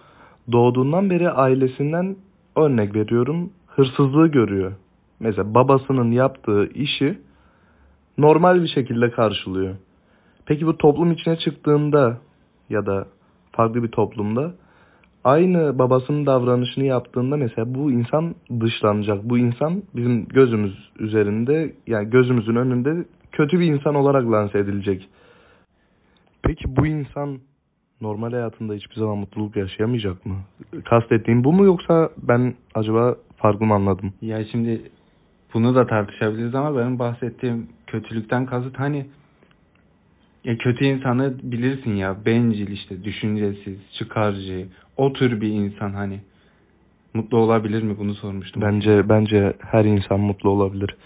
Doğduğundan 0.52 1.10
beri 1.10 1.30
ailesinden 1.30 2.16
örnek 2.56 2.94
veriyorum 2.94 3.50
hırsızlığı 3.66 4.26
görüyor. 4.26 4.72
Mesela 5.20 5.54
babasının 5.54 6.10
yaptığı 6.10 6.66
işi 6.74 7.18
normal 8.18 8.62
bir 8.62 8.68
şekilde 8.68 9.10
karşılıyor. 9.10 9.74
Peki 10.46 10.66
bu 10.66 10.78
toplum 10.78 11.12
içine 11.12 11.36
çıktığında 11.36 12.18
ya 12.70 12.86
da 12.86 13.06
farklı 13.52 13.82
bir 13.82 13.88
toplumda 13.88 14.54
aynı 15.24 15.78
babasının 15.78 16.26
davranışını 16.26 16.84
yaptığında 16.84 17.36
mesela 17.36 17.74
bu 17.74 17.90
insan 17.90 18.34
dışlanacak. 18.60 19.24
Bu 19.24 19.38
insan 19.38 19.82
bizim 19.96 20.28
gözümüz 20.28 20.90
üzerinde 20.98 21.74
yani 21.86 22.10
gözümüzün 22.10 22.56
önünde 22.56 23.04
kötü 23.32 23.60
bir 23.60 23.66
insan 23.66 23.94
olarak 23.94 24.30
lanse 24.30 24.58
edilecek. 24.58 25.08
Peki 26.42 26.76
bu 26.76 26.86
insan 26.86 27.38
normal 28.02 28.32
hayatında 28.32 28.74
hiçbir 28.74 28.94
zaman 28.94 29.18
mutluluk 29.18 29.56
yaşayamayacak 29.56 30.26
mı? 30.26 30.34
Kastettiğim 30.84 31.44
bu 31.44 31.52
mu 31.52 31.64
yoksa 31.64 32.10
ben 32.22 32.54
acaba 32.74 33.16
farklı 33.36 33.66
mı 33.66 33.74
anladım? 33.74 34.12
Ya 34.22 34.44
şimdi 34.44 34.82
bunu 35.54 35.74
da 35.74 35.86
tartışabiliriz 35.86 36.54
ama 36.54 36.78
benim 36.78 36.98
bahsettiğim 36.98 37.68
kötülükten 37.86 38.46
kasıt 38.46 38.78
hani 38.78 39.06
ya 40.44 40.58
kötü 40.58 40.84
insanı 40.84 41.34
bilirsin 41.42 41.96
ya 41.96 42.16
bencil 42.26 42.68
işte 42.68 43.04
düşüncesiz, 43.04 43.78
çıkarcı, 43.98 44.66
o 44.96 45.12
tür 45.12 45.40
bir 45.40 45.48
insan 45.48 45.92
hani 45.92 46.20
mutlu 47.14 47.38
olabilir 47.38 47.82
mi 47.82 47.98
bunu 47.98 48.14
sormuştum. 48.14 48.62
Bence 48.62 49.08
bence 49.08 49.52
her 49.58 49.84
insan 49.84 50.20
mutlu 50.20 50.50
olabilir. 50.50 50.96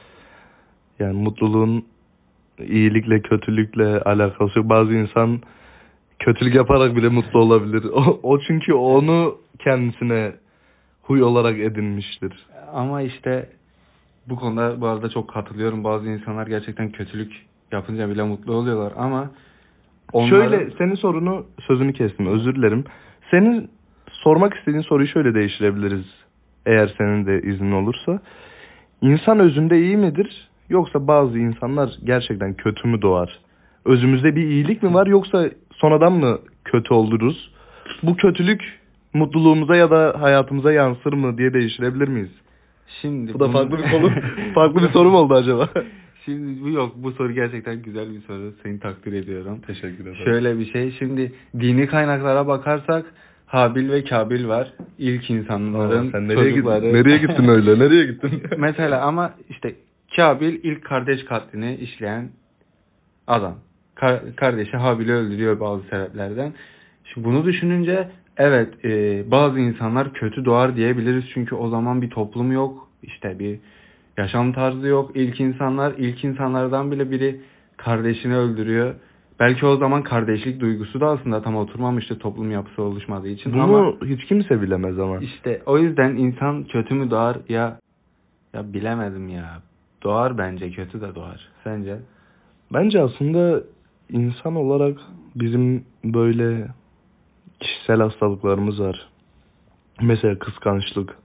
Yani 0.99 1.23
mutluluğun 1.23 1.85
iyilikle 2.69 3.21
kötülükle 3.21 4.01
alakası 4.01 4.59
yok. 4.59 4.69
Bazı 4.69 4.95
insan 4.95 5.41
kötülük 6.19 6.55
yaparak 6.55 6.97
bile 6.97 7.09
mutlu 7.09 7.41
olabilir. 7.41 7.85
O, 7.93 8.21
o 8.23 8.41
çünkü 8.41 8.73
onu 8.73 9.39
kendisine 9.59 10.33
huy 11.03 11.23
olarak 11.23 11.59
edinmiştir. 11.59 12.33
Ama 12.73 13.03
işte 13.03 13.49
bu 14.29 14.37
konuda 14.37 14.81
bu 14.81 14.87
arada 14.87 15.09
çok 15.09 15.31
katılıyorum. 15.31 15.85
Bazı 15.85 16.09
insanlar 16.09 16.47
gerçekten 16.47 16.91
kötülük 16.91 17.33
yapınca 17.73 18.11
bile 18.11 18.23
mutlu 18.23 18.55
oluyorlar 18.55 18.93
ama 18.97 19.31
onların... 20.13 20.51
Şöyle 20.51 20.71
senin 20.79 20.95
sorunu 20.95 21.47
sözünü 21.67 21.93
kestim 21.93 22.27
özür 22.27 22.55
dilerim. 22.55 22.85
Senin 23.31 23.71
sormak 24.11 24.55
istediğin 24.55 24.83
soruyu 24.83 25.09
şöyle 25.09 25.35
değiştirebiliriz. 25.35 26.07
Eğer 26.67 26.95
senin 26.99 27.27
de 27.27 27.43
iznin 27.43 27.73
olursa. 27.73 28.21
İnsan 29.01 29.39
özünde 29.39 29.79
iyi 29.79 29.97
midir? 29.97 30.49
Yoksa 30.69 31.07
bazı 31.07 31.39
insanlar 31.39 31.91
gerçekten 32.05 32.55
kötü 32.55 32.89
mü 32.89 33.03
doğar? 33.03 33.41
Özümüzde 33.85 34.37
bir 34.37 34.43
iyilik 34.43 34.83
mi 34.83 34.95
var 34.95 35.07
yoksa 35.07 35.51
sonradan 35.77 36.13
mı 36.13 36.39
kötü 36.65 36.95
oluruz? 36.95 37.51
Bu 38.03 38.17
kötülük 38.17 38.79
mutluluğumuza 39.15 39.77
ya 39.77 39.91
da 39.91 40.17
hayatımıza 40.21 40.73
yansır 40.73 41.13
mı 41.13 41.39
diye 41.39 41.53
değiştirebilir 41.55 42.09
miyiz? 42.09 42.31
Şimdi 43.03 43.35
Bu 43.35 43.41
da 43.41 43.45
bunu- 43.45 43.53
farklı 43.53 43.79
bir 43.79 43.85
soru. 43.91 44.11
farklı 44.55 44.83
bir 44.83 44.89
soru 44.89 45.11
mu 45.11 45.17
oldu 45.19 45.35
acaba? 45.35 45.69
Şimdi 46.25 46.63
bu 46.63 46.69
yok 46.69 46.93
bu 46.97 47.13
soru 47.13 47.33
gerçekten 47.33 47.83
güzel 47.83 48.11
bir 48.15 48.21
soru. 48.21 48.53
Seni 48.63 48.81
takdir 48.81 49.13
ediyorum. 49.13 49.61
Teşekkür 49.67 50.03
ederim. 50.07 50.25
Şöyle 50.25 50.59
bir 50.59 50.73
şey. 50.73 50.91
Şimdi 50.99 51.33
dini 51.61 51.87
kaynaklara 51.87 52.47
bakarsak 52.47 53.07
Habil 53.47 53.91
ve 53.91 54.05
Kabil 54.05 54.49
var. 54.49 54.73
İlk 54.99 55.31
insanların 55.31 56.09
Aa, 56.09 56.11
sen 56.13 56.29
nereye 56.29 56.35
gittin? 56.35 56.51
çocukları. 56.51 56.93
Nereye 56.95 57.19
gittin 57.19 57.49
öyle? 57.49 57.79
Nereye 57.85 58.07
gittin? 58.07 58.43
Mesela 58.59 59.01
ama 59.03 59.35
işte 59.51 59.75
Kabil 60.17 60.59
ilk 60.63 60.85
kardeş 60.85 61.25
katlini 61.25 61.75
işleyen 61.75 62.29
adam. 63.27 63.55
Kar- 63.97 64.37
kardeşi 64.37 64.77
Habil'i 64.77 65.13
öldürüyor 65.13 65.61
bazı 65.61 65.83
sebeplerden. 65.83 66.53
Şimdi 67.05 67.27
bunu 67.27 67.45
düşününce 67.45 68.09
evet 68.37 68.85
e, 68.85 68.91
bazı 69.31 69.61
insanlar 69.61 70.13
kötü 70.13 70.45
doğar 70.45 70.77
diyebiliriz. 70.77 71.25
Çünkü 71.35 71.55
o 71.55 71.69
zaman 71.69 72.03
bir 72.03 72.11
toplum 72.11 72.53
yok. 72.53 72.89
işte 73.03 73.39
bir 73.39 73.59
yaşam 74.19 74.53
tarzı 74.53 74.87
yok. 74.87 75.11
İlk 75.15 75.41
insanlar 75.41 75.95
ilk 75.99 76.25
insanlardan 76.25 76.91
bile 76.91 77.11
biri 77.11 77.41
kardeşini 77.77 78.37
öldürüyor. 78.37 78.95
Belki 79.41 79.67
o 79.67 79.77
zaman 79.77 80.03
kardeşlik 80.03 80.61
duygusu 80.61 81.01
da 81.01 81.07
aslında 81.07 81.43
tam 81.43 81.57
oturmamıştı 81.57 82.19
toplum 82.19 82.51
yapısı 82.51 82.83
oluşmadığı 82.83 83.29
için 83.29 83.53
Bunu 83.53 83.63
ama 83.63 83.93
hiç 84.05 84.25
kimse 84.25 84.63
bilemez 84.63 84.99
ama. 84.99 85.19
işte 85.19 85.63
o 85.67 85.79
yüzden 85.79 86.17
insan 86.17 86.65
kötü 86.65 86.95
mü 86.95 87.11
doğar 87.11 87.37
ya 87.49 87.79
ya 88.55 88.73
bilemedim 88.73 89.29
ya. 89.29 89.63
Doğar 90.03 90.39
bence 90.39 90.71
kötü 90.71 91.01
de 91.01 91.15
doğar. 91.15 91.49
Sence? 91.65 91.97
Bence 92.73 93.01
aslında 93.01 93.61
insan 94.11 94.57
olarak 94.57 94.99
bizim 95.37 95.85
böyle 96.05 96.69
kişisel 97.61 98.01
hastalıklarımız 98.01 98.81
var. 98.81 99.09
Mesela 100.03 100.39
kıskançlık. 100.39 101.17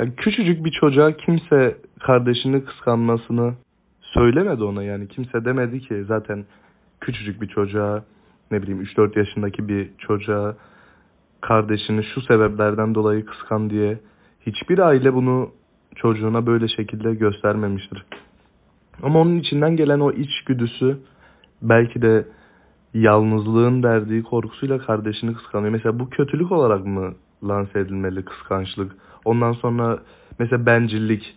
Yani 0.00 0.16
küçücük 0.16 0.64
bir 0.64 0.70
çocuğa 0.70 1.16
kimse 1.16 1.76
kardeşini 2.00 2.64
kıskanmasını 2.64 3.54
söylemedi 4.00 4.64
ona 4.64 4.82
yani. 4.82 5.08
Kimse 5.08 5.44
demedi 5.44 5.80
ki 5.80 6.04
zaten 6.08 6.44
küçücük 7.00 7.42
bir 7.42 7.48
çocuğa 7.48 8.04
ne 8.50 8.62
bileyim 8.62 8.82
3-4 8.82 9.18
yaşındaki 9.18 9.68
bir 9.68 9.90
çocuğa 9.98 10.56
kardeşini 11.40 12.04
şu 12.04 12.20
sebeplerden 12.20 12.94
dolayı 12.94 13.24
kıskan 13.24 13.70
diye 13.70 13.98
hiçbir 14.46 14.78
aile 14.78 15.14
bunu 15.14 15.50
çocuğuna 15.94 16.46
böyle 16.46 16.68
şekilde 16.68 17.14
göstermemiştir. 17.14 18.04
Ama 19.02 19.20
onun 19.20 19.38
içinden 19.38 19.76
gelen 19.76 20.00
o 20.00 20.12
içgüdüsü 20.12 20.98
belki 21.62 22.02
de 22.02 22.24
yalnızlığın 22.94 23.82
verdiği 23.82 24.22
korkusuyla 24.22 24.78
kardeşini 24.78 25.34
kıskanıyor. 25.34 25.72
Mesela 25.72 25.98
bu 25.98 26.10
kötülük 26.10 26.52
olarak 26.52 26.86
mı 26.86 27.14
lanse 27.44 27.80
edilmeli 27.80 28.24
kıskançlık? 28.24 28.92
Ondan 29.24 29.52
sonra 29.52 29.98
mesela 30.38 30.66
bencillik. 30.66 31.36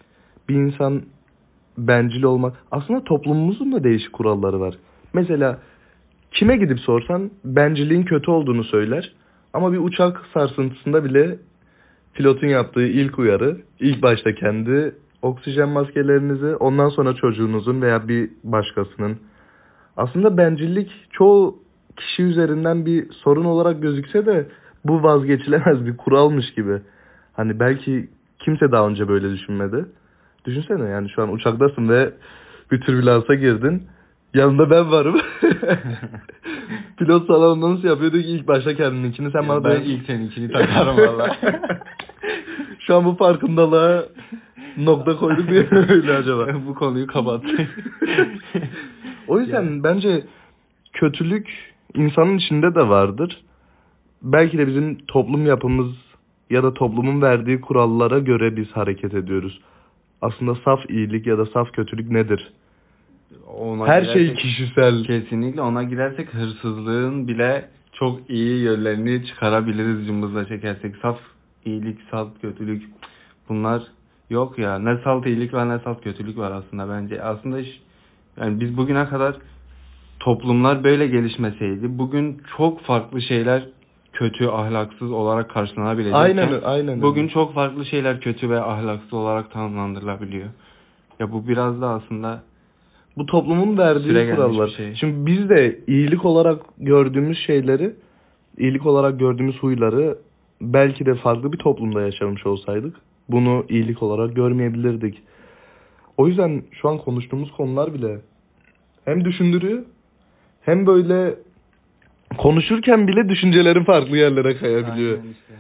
Bir 0.50 0.56
insan 0.56 1.02
bencil 1.78 2.24
olmak. 2.24 2.56
Aslında 2.72 3.04
toplumumuzun 3.04 3.72
da 3.72 3.84
değişik 3.84 4.14
kuralları 4.14 4.60
var. 4.60 4.76
Mesela 5.14 5.60
kime 6.32 6.58
gidip 6.58 6.80
sorsan 6.80 7.32
bencilliğin 7.46 8.04
kötü 8.04 8.32
olduğunu 8.32 8.64
söyler. 8.64 9.14
Ama 9.54 9.74
bir 9.74 9.78
uçak 9.78 10.22
sarsıntısında 10.34 11.04
bile 11.04 11.38
pilotun 12.14 12.48
yaptığı 12.48 12.88
ilk 12.88 13.20
uyarı 13.20 13.58
ilk 13.80 14.02
başta 14.02 14.36
kendi 14.36 14.96
oksijen 15.22 15.70
maskelerinizi 15.70 16.56
ondan 16.56 16.90
sonra 16.90 17.16
çocuğunuzun 17.16 17.82
veya 17.82 18.08
bir 18.08 18.30
başkasının 18.44 19.18
aslında 20.00 20.38
bencillik 20.38 20.92
çoğu 21.12 21.56
kişi 21.98 22.24
üzerinden 22.24 22.86
bir 22.86 23.12
sorun 23.12 23.46
olarak 23.46 23.82
gözükse 23.82 24.26
de 24.26 24.48
bu 24.86 25.04
vazgeçilemez 25.04 25.86
bir 25.86 25.98
kuralmış 25.98 26.54
gibi. 26.54 26.82
Hani 27.34 27.60
belki 27.60 28.10
kimse 28.40 28.72
daha 28.72 28.88
önce 28.88 29.08
böyle 29.08 29.30
düşünmedi. 29.32 29.86
Düşünsene 30.46 30.90
yani 30.90 31.10
şu 31.10 31.22
an 31.22 31.34
uçaktasın 31.34 31.90
ve 31.90 32.14
bir 32.72 32.82
türbülansa 32.82 33.36
girdin. 33.36 33.84
Yanında 34.34 34.70
ben 34.70 34.92
varım. 34.92 35.22
Pilot 36.98 37.28
salonunda 37.28 37.74
nasıl 37.74 37.88
yapıyordu 37.88 38.22
ki 38.22 38.28
ilk 38.28 38.48
başta 38.48 38.76
kendininkini 38.76 39.32
sen 39.32 39.50
bana 39.50 39.64
ben 39.64 39.72
böyle- 39.72 39.86
ilk 39.86 40.06
seninkini 40.06 40.52
takarım 40.52 40.98
valla. 40.98 41.38
Şu 42.80 42.96
an 42.96 43.06
bu 43.06 43.16
farkındalığa 43.16 44.06
nokta 44.78 45.16
koyduk 45.16 45.50
diye 45.50 45.68
öyle 45.72 46.14
acaba. 46.14 46.48
Bu 46.68 46.76
konuyu 46.76 47.08
kapat. 47.08 47.44
O 49.30 49.40
yüzden 49.40 49.84
bence 49.84 50.24
kötülük 50.94 51.48
insanın 51.96 52.38
içinde 52.38 52.76
de 52.76 52.90
vardır. 52.90 53.42
Belki 54.22 54.58
de 54.58 54.68
bizim 54.68 54.98
toplum 55.08 55.46
yapımız 55.46 55.96
ya 56.50 56.64
da 56.64 56.74
toplumun 56.74 57.22
verdiği 57.22 57.62
kurallara 57.62 58.20
göre 58.20 58.56
biz 58.56 58.72
hareket 58.72 59.14
ediyoruz. 59.14 59.62
Aslında 60.22 60.56
saf 60.56 60.90
iyilik 60.90 61.28
ya 61.28 61.38
da 61.38 61.46
saf 61.46 61.72
kötülük 61.72 62.12
nedir? 62.12 62.54
Ona 63.58 63.88
Her 63.88 64.06
şey 64.06 64.36
kişisel. 64.36 65.04
Kesinlikle 65.04 65.62
ona 65.62 65.84
girersek 65.84 66.34
hırsızlığın 66.34 67.28
bile 67.28 67.70
çok 67.94 68.30
iyi 68.30 68.64
yönlerini 68.64 69.26
çıkarabiliriz 69.26 70.08
cımbızla 70.08 70.48
çekersek. 70.48 70.96
Saf 70.96 71.20
iyilik, 71.66 72.00
salt 72.12 72.42
kötülük 72.42 72.84
bunlar 73.50 73.84
yok 74.30 74.60
ya. 74.60 74.80
Ne 74.80 74.98
salt 75.04 75.26
iyilik 75.26 75.54
var 75.54 75.70
ne 75.70 75.80
salt 75.80 76.04
kötülük 76.04 76.38
var 76.38 76.52
aslında 76.52 76.90
bence. 76.90 77.24
Aslında 77.24 77.60
yani 78.40 78.60
biz 78.60 78.78
bugüne 78.78 79.06
kadar 79.06 79.36
toplumlar 80.20 80.84
böyle 80.84 81.08
gelişmeseydi 81.08 81.98
bugün 81.98 82.42
çok 82.58 82.82
farklı 82.82 83.22
şeyler 83.22 83.64
kötü, 84.14 84.48
ahlaksız 84.48 85.12
olarak 85.12 85.50
karşılanabilecek. 85.50 86.16
Aynen 86.16 86.62
aynen. 86.64 87.02
Bugün 87.02 87.28
çok 87.28 87.54
farklı 87.54 87.86
şeyler 87.86 88.20
kötü 88.20 88.50
ve 88.50 88.62
ahlaksız 88.62 89.14
olarak 89.14 89.52
tanımlandırılabiliyor. 89.52 90.48
Ya 91.20 91.32
bu 91.32 91.48
biraz 91.48 91.82
da 91.82 91.90
aslında 91.90 92.44
bu 93.18 93.26
toplumun 93.26 93.78
verdiği 93.78 94.36
kurallar. 94.36 94.68
şey. 94.68 94.96
Şimdi 94.96 95.26
biz 95.26 95.50
de 95.50 95.80
iyilik 95.88 96.26
olarak 96.26 96.62
gördüğümüz 96.78 97.38
şeyleri, 97.38 97.94
iyilik 98.58 98.86
olarak 98.86 99.20
gördüğümüz 99.20 99.58
huyları 99.58 100.18
belki 100.62 101.06
de 101.06 101.16
farklı 101.16 101.54
bir 101.54 101.58
toplumda 101.58 102.02
yaşamış 102.02 102.46
olsaydık 102.46 102.96
bunu 103.30 103.66
iyilik 103.70 104.04
olarak 104.04 104.36
görmeyebilirdik. 104.36 105.22
O 106.18 106.28
yüzden 106.28 106.64
şu 106.72 106.90
an 106.90 106.98
konuştuğumuz 106.98 107.52
konular 107.52 107.94
bile 107.94 108.22
hem 109.10 109.26
düşündürüyor 109.26 109.84
hem 110.62 110.86
böyle 110.86 111.36
konuşurken 112.38 113.08
bile 113.08 113.30
düşüncelerin 113.30 113.84
farklı 113.84 114.18
yerlere 114.18 114.58
kayabiliyor. 114.58 115.18
Aynen 115.18 115.32
işte. 115.32 115.54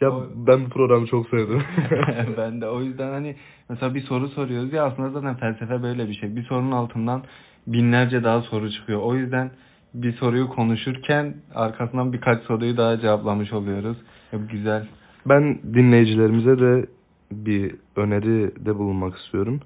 Ya 0.00 0.10
O- 0.10 0.26
ben 0.34 0.64
bu 0.64 0.68
programı 0.68 1.06
çok 1.06 1.28
sevdim. 1.28 1.62
ben 2.36 2.60
de 2.60 2.68
o 2.68 2.82
yüzden 2.82 3.10
hani 3.10 3.36
mesela 3.68 3.94
bir 3.94 4.00
soru 4.00 4.28
soruyoruz 4.28 4.72
ya 4.72 4.84
aslında 4.84 5.10
zaten 5.10 5.34
felsefe 5.36 5.82
böyle 5.82 6.08
bir 6.08 6.14
şey. 6.14 6.36
Bir 6.36 6.42
sorunun 6.42 6.72
altından 6.72 7.22
binlerce 7.66 8.24
daha 8.24 8.40
soru 8.40 8.70
çıkıyor. 8.72 9.00
O 9.02 9.14
yüzden 9.14 9.50
bir 9.94 10.12
soruyu 10.12 10.48
konuşurken 10.48 11.34
arkasından 11.54 12.12
birkaç 12.12 12.42
soruyu 12.42 12.76
daha 12.76 13.00
cevaplamış 13.00 13.52
oluyoruz. 13.52 13.96
Bu 14.32 14.48
güzel. 14.48 14.86
Ben 15.26 15.58
dinleyicilerimize 15.74 16.58
de 16.60 16.86
bir 17.32 17.74
öneri 17.96 18.64
de 18.66 18.78
bulunmak 18.78 19.18
istiyorum. 19.18 19.60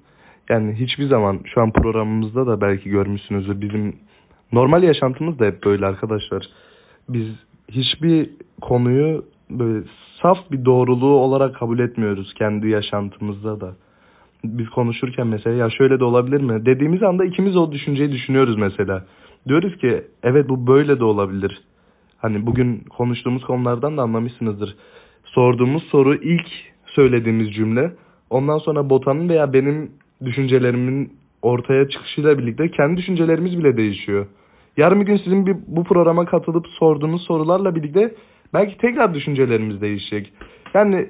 Yani 0.49 0.73
hiçbir 0.73 1.07
zaman 1.07 1.39
şu 1.45 1.61
an 1.61 1.71
programımızda 1.71 2.47
da 2.47 2.61
belki 2.61 2.89
görmüşsünüzdür 2.89 3.61
bizim 3.61 3.95
normal 4.51 4.83
yaşantımız 4.83 5.39
da 5.39 5.45
hep 5.45 5.63
böyle 5.65 5.85
arkadaşlar. 5.85 6.45
Biz 7.09 7.27
hiçbir 7.71 8.29
konuyu 8.61 9.25
böyle 9.49 9.85
saf 10.21 10.51
bir 10.51 10.65
doğruluğu 10.65 11.15
olarak 11.15 11.55
kabul 11.55 11.79
etmiyoruz 11.79 12.33
kendi 12.33 12.69
yaşantımızda 12.69 13.61
da. 13.61 13.75
Biz 14.43 14.69
konuşurken 14.69 15.27
mesela 15.27 15.55
ya 15.55 15.69
şöyle 15.69 15.99
de 15.99 16.03
olabilir 16.03 16.41
mi 16.41 16.65
dediğimiz 16.65 17.03
anda 17.03 17.25
ikimiz 17.25 17.55
o 17.55 17.71
düşünceyi 17.71 18.11
düşünüyoruz 18.11 18.57
mesela. 18.57 19.05
Diyoruz 19.47 19.77
ki 19.77 20.03
evet 20.23 20.49
bu 20.49 20.67
böyle 20.67 20.99
de 20.99 21.03
olabilir. 21.03 21.61
Hani 22.17 22.45
bugün 22.45 22.79
konuştuğumuz 22.79 23.43
konulardan 23.43 23.97
da 23.97 24.01
anlamışsınızdır. 24.01 24.75
Sorduğumuz 25.23 25.83
soru 25.83 26.15
ilk 26.15 26.47
söylediğimiz 26.85 27.53
cümle. 27.53 27.91
Ondan 28.29 28.57
sonra 28.57 28.89
Botan'ın 28.89 29.29
veya 29.29 29.53
benim 29.53 29.91
düşüncelerimin 30.25 31.13
ortaya 31.41 31.89
çıkışıyla 31.89 32.37
birlikte 32.37 32.71
kendi 32.71 32.97
düşüncelerimiz 32.97 33.57
bile 33.57 33.77
değişiyor. 33.77 34.25
Yarın 34.77 35.01
bir 35.01 35.05
gün 35.05 35.17
sizin 35.17 35.45
bir, 35.45 35.55
bu 35.67 35.83
programa 35.83 36.25
katılıp 36.25 36.67
sorduğunuz 36.67 37.21
sorularla 37.21 37.75
birlikte 37.75 38.15
belki 38.53 38.77
tekrar 38.77 39.13
düşüncelerimiz 39.13 39.81
değişecek. 39.81 40.33
Yani 40.73 41.09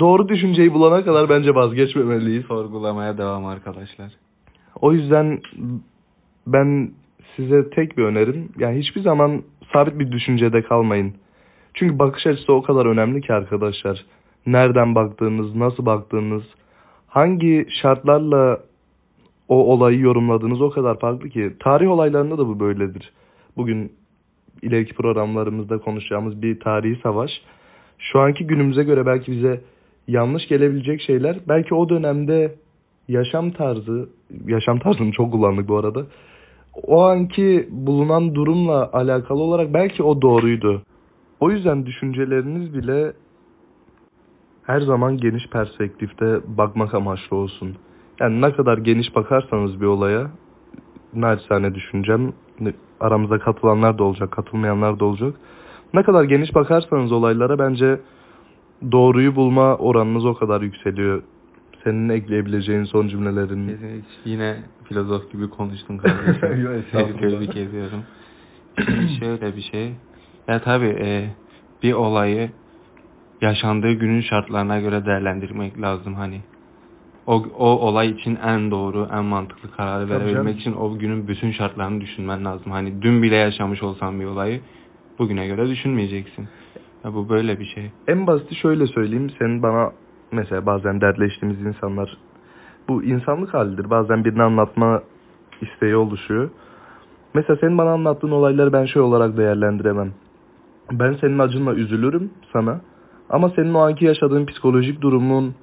doğru 0.00 0.28
düşünceyi 0.28 0.72
bulana 0.72 1.04
kadar 1.04 1.28
bence 1.28 1.54
vazgeçmemeliyiz. 1.54 2.44
Sorgulamaya 2.44 3.18
devam 3.18 3.46
arkadaşlar. 3.46 4.12
O 4.80 4.92
yüzden 4.92 5.40
ben 6.46 6.90
size 7.36 7.70
tek 7.70 7.98
bir 7.98 8.02
önerim. 8.02 8.48
Yani 8.58 8.78
hiçbir 8.78 9.00
zaman 9.00 9.42
sabit 9.72 9.98
bir 9.98 10.12
düşüncede 10.12 10.62
kalmayın. 10.62 11.14
Çünkü 11.74 11.98
bakış 11.98 12.26
açısı 12.26 12.52
o 12.52 12.62
kadar 12.62 12.86
önemli 12.86 13.20
ki 13.20 13.32
arkadaşlar. 13.32 14.04
Nereden 14.46 14.94
baktığınız, 14.94 15.56
nasıl 15.56 15.86
baktığınız, 15.86 16.42
hangi 17.08 17.66
şartlarla 17.82 18.60
o 19.48 19.56
olayı 19.72 20.00
yorumladığınız 20.00 20.60
o 20.60 20.70
kadar 20.70 20.98
farklı 20.98 21.28
ki. 21.28 21.52
Tarih 21.60 21.90
olaylarında 21.90 22.38
da 22.38 22.46
bu 22.48 22.60
böyledir. 22.60 23.12
Bugün 23.56 23.92
ileriki 24.62 24.94
programlarımızda 24.94 25.78
konuşacağımız 25.78 26.42
bir 26.42 26.60
tarihi 26.60 27.00
savaş. 27.02 27.30
Şu 27.98 28.20
anki 28.20 28.46
günümüze 28.46 28.84
göre 28.84 29.06
belki 29.06 29.32
bize 29.32 29.60
yanlış 30.08 30.48
gelebilecek 30.48 31.00
şeyler 31.00 31.38
belki 31.48 31.74
o 31.74 31.88
dönemde 31.88 32.54
yaşam 33.08 33.50
tarzı, 33.50 34.08
yaşam 34.46 34.78
tarzını 34.78 35.12
çok 35.12 35.32
kullandık 35.32 35.68
bu 35.68 35.76
arada. 35.76 36.06
O 36.86 37.02
anki 37.02 37.68
bulunan 37.70 38.34
durumla 38.34 38.90
alakalı 38.92 39.42
olarak 39.42 39.74
belki 39.74 40.02
o 40.02 40.22
doğruydu. 40.22 40.82
O 41.40 41.50
yüzden 41.50 41.86
düşünceleriniz 41.86 42.74
bile 42.74 43.12
her 44.68 44.80
zaman 44.80 45.16
geniş 45.16 45.46
perspektifte 45.46 46.40
bakmak 46.46 46.94
amaçlı 46.94 47.36
olsun. 47.36 47.76
Yani 48.20 48.40
ne 48.40 48.52
kadar 48.52 48.78
geniş 48.78 49.14
bakarsanız 49.14 49.80
bir 49.80 49.86
olaya, 49.86 50.30
naçizane 51.14 51.74
düşüncem, 51.74 52.32
aramızda 53.00 53.38
katılanlar 53.38 53.98
da 53.98 54.04
olacak, 54.04 54.30
katılmayanlar 54.30 55.00
da 55.00 55.04
olacak. 55.04 55.34
Ne 55.94 56.02
kadar 56.02 56.24
geniş 56.24 56.54
bakarsanız 56.54 57.12
olaylara 57.12 57.58
bence 57.58 58.00
doğruyu 58.92 59.36
bulma 59.36 59.76
oranınız 59.76 60.24
o 60.24 60.34
kadar 60.34 60.60
yükseliyor. 60.60 61.22
Senin 61.84 62.08
ekleyebileceğin 62.08 62.84
son 62.84 63.08
cümlelerin. 63.08 63.68
Kesinlikle 63.68 64.06
yine 64.24 64.56
filozof 64.84 65.32
gibi 65.32 65.50
konuştun 65.50 65.98
kardeşim. 65.98 66.62
Yok, 66.94 67.18
tebrik 67.20 67.56
ediyorum. 67.56 68.02
Şöyle 69.20 69.56
bir 69.56 69.62
şey. 69.62 69.92
Ya 70.48 70.60
tabii 70.60 70.96
e, 71.00 71.30
bir 71.82 71.92
olayı 71.92 72.50
yaşandığı 73.40 73.92
günün 73.92 74.20
şartlarına 74.20 74.80
göre 74.80 75.06
değerlendirmek 75.06 75.80
lazım 75.80 76.14
hani. 76.14 76.40
o, 77.26 77.44
o 77.58 77.66
olay 77.66 78.10
için 78.10 78.38
en 78.44 78.70
doğru, 78.70 79.08
en 79.12 79.24
mantıklı 79.24 79.70
kararı 79.70 80.08
Tabii 80.08 80.14
verebilmek 80.20 80.34
canım. 80.34 80.58
için 80.58 80.72
o 80.72 80.98
günün 80.98 81.28
bütün 81.28 81.52
şartlarını 81.52 82.00
düşünmen 82.00 82.44
lazım. 82.44 82.72
Hani 82.72 83.02
dün 83.02 83.22
bile 83.22 83.36
yaşamış 83.36 83.82
olsan 83.82 84.20
bir 84.20 84.24
olayı 84.24 84.60
bugüne 85.18 85.46
göre 85.46 85.68
düşünmeyeceksin. 85.68 86.48
Ya 87.04 87.14
bu 87.14 87.28
böyle 87.28 87.60
bir 87.60 87.64
şey. 87.64 87.90
En 88.08 88.26
basiti 88.26 88.54
şöyle 88.54 88.86
söyleyeyim. 88.86 89.30
Senin 89.38 89.62
bana 89.62 89.92
mesela 90.32 90.66
bazen 90.66 91.00
dertleştiğimiz 91.00 91.60
insanlar 91.60 92.16
bu 92.88 93.02
insanlık 93.04 93.54
halidir. 93.54 93.90
Bazen 93.90 94.24
birini 94.24 94.42
anlatma 94.42 95.02
isteği 95.60 95.96
oluşuyor. 95.96 96.50
Mesela 97.34 97.56
senin 97.60 97.78
bana 97.78 97.90
anlattığın 97.90 98.30
olayları 98.30 98.72
ben 98.72 98.84
şey 98.86 99.02
olarak 99.02 99.36
değerlendiremem. 99.36 100.12
Ben 100.92 101.12
senin 101.20 101.38
acınla 101.38 101.74
üzülürüm 101.74 102.30
sana. 102.52 102.80
Ama 103.30 103.50
senin 103.56 103.74
o 103.74 103.78
anki 103.80 104.04
yaşadığın 104.04 104.46
psikolojik 104.46 105.00
durumun 105.00 105.54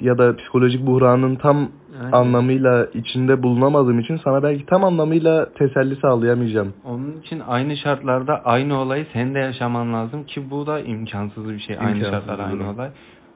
ya 0.00 0.18
da 0.18 0.36
psikolojik 0.36 0.86
buhranın 0.86 1.36
tam 1.36 1.68
Aynen. 2.00 2.12
anlamıyla 2.12 2.86
içinde 2.94 3.42
bulunamadığım 3.42 3.98
için 3.98 4.20
sana 4.24 4.42
belki 4.42 4.66
tam 4.66 4.84
anlamıyla 4.84 5.52
teselli 5.52 5.96
sağlayamayacağım. 5.96 6.72
Onun 6.84 7.20
için 7.20 7.40
aynı 7.48 7.76
şartlarda 7.76 8.44
aynı 8.44 8.78
olayı 8.80 9.06
sen 9.12 9.34
de 9.34 9.38
yaşaman 9.38 9.92
lazım 9.94 10.24
ki 10.24 10.50
bu 10.50 10.66
da 10.66 10.80
imkansız 10.80 11.48
bir 11.48 11.58
şey. 11.60 11.78
Aynı 11.78 11.96
İmkansız 11.96 12.10
şartlar 12.10 12.38
bir 12.38 12.42
aynı 12.44 12.60
durum. 12.60 12.74
olay. 12.74 12.88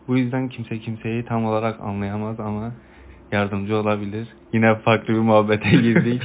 Bu 0.08 0.16
yüzden 0.18 0.48
kimse 0.48 0.78
kimseyi 0.78 1.24
tam 1.24 1.44
olarak 1.44 1.80
anlayamaz 1.80 2.40
ama 2.40 2.72
yardımcı 3.32 3.76
olabilir. 3.76 4.28
Yine 4.52 4.74
farklı 4.74 5.14
bir 5.14 5.18
muhabbete 5.18 5.70
girdik. 5.82 6.22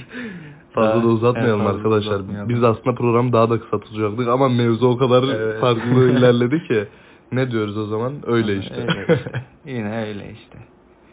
Fazla 0.71 0.95
da 0.95 1.03
Daha- 1.03 1.07
uzatmayalım 1.07 1.61
Evet, 1.61 1.75
arkadaşlar. 1.75 2.11
uzatmayalım. 2.15 2.49
Biz 2.49 2.63
aslında 2.63 2.95
programı 2.95 3.33
daha 3.33 3.49
da 3.49 3.59
kısa 3.59 3.79
tutacaktık 3.79 4.27
ama 4.27 4.49
mevzu 4.49 4.87
o 4.87 4.97
kadar 4.97 5.23
Evet. 5.23 5.59
farklı 5.61 6.09
ilerledi 6.17 6.67
ki. 6.67 6.87
Ne 7.33 7.51
diyoruz 7.51 7.77
o 7.77 7.85
zaman? 7.85 8.13
Öyle 8.25 8.57
işte. 8.57 8.75
Öyle 8.75 9.15
işte. 9.15 9.31
Yine 9.65 10.05
öyle 10.07 10.31
işte. 10.31 10.57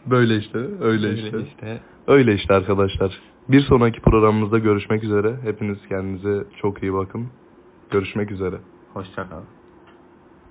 Böyle 0.05 0.37
işte. 0.37 0.57
Öyle 0.57 1.07
Öyle 1.07 1.13
işte. 1.13 1.41
işte. 1.41 1.79
Öyle 2.07 2.35
işte 2.35 2.53
arkadaşlar. 2.53 3.19
Bir 3.49 3.61
sonraki 3.61 4.01
programımızda 4.01 4.59
görüşmek 4.59 5.03
üzere. 5.03 5.35
Hepiniz 5.43 5.77
kendinize 5.89 6.43
çok 6.61 6.83
iyi 6.83 6.93
bakın. 6.93 7.27
Görüşmek 7.91 8.31
üzere. 8.31 8.55
Hoşça 8.93 9.29
kal. 9.29 9.41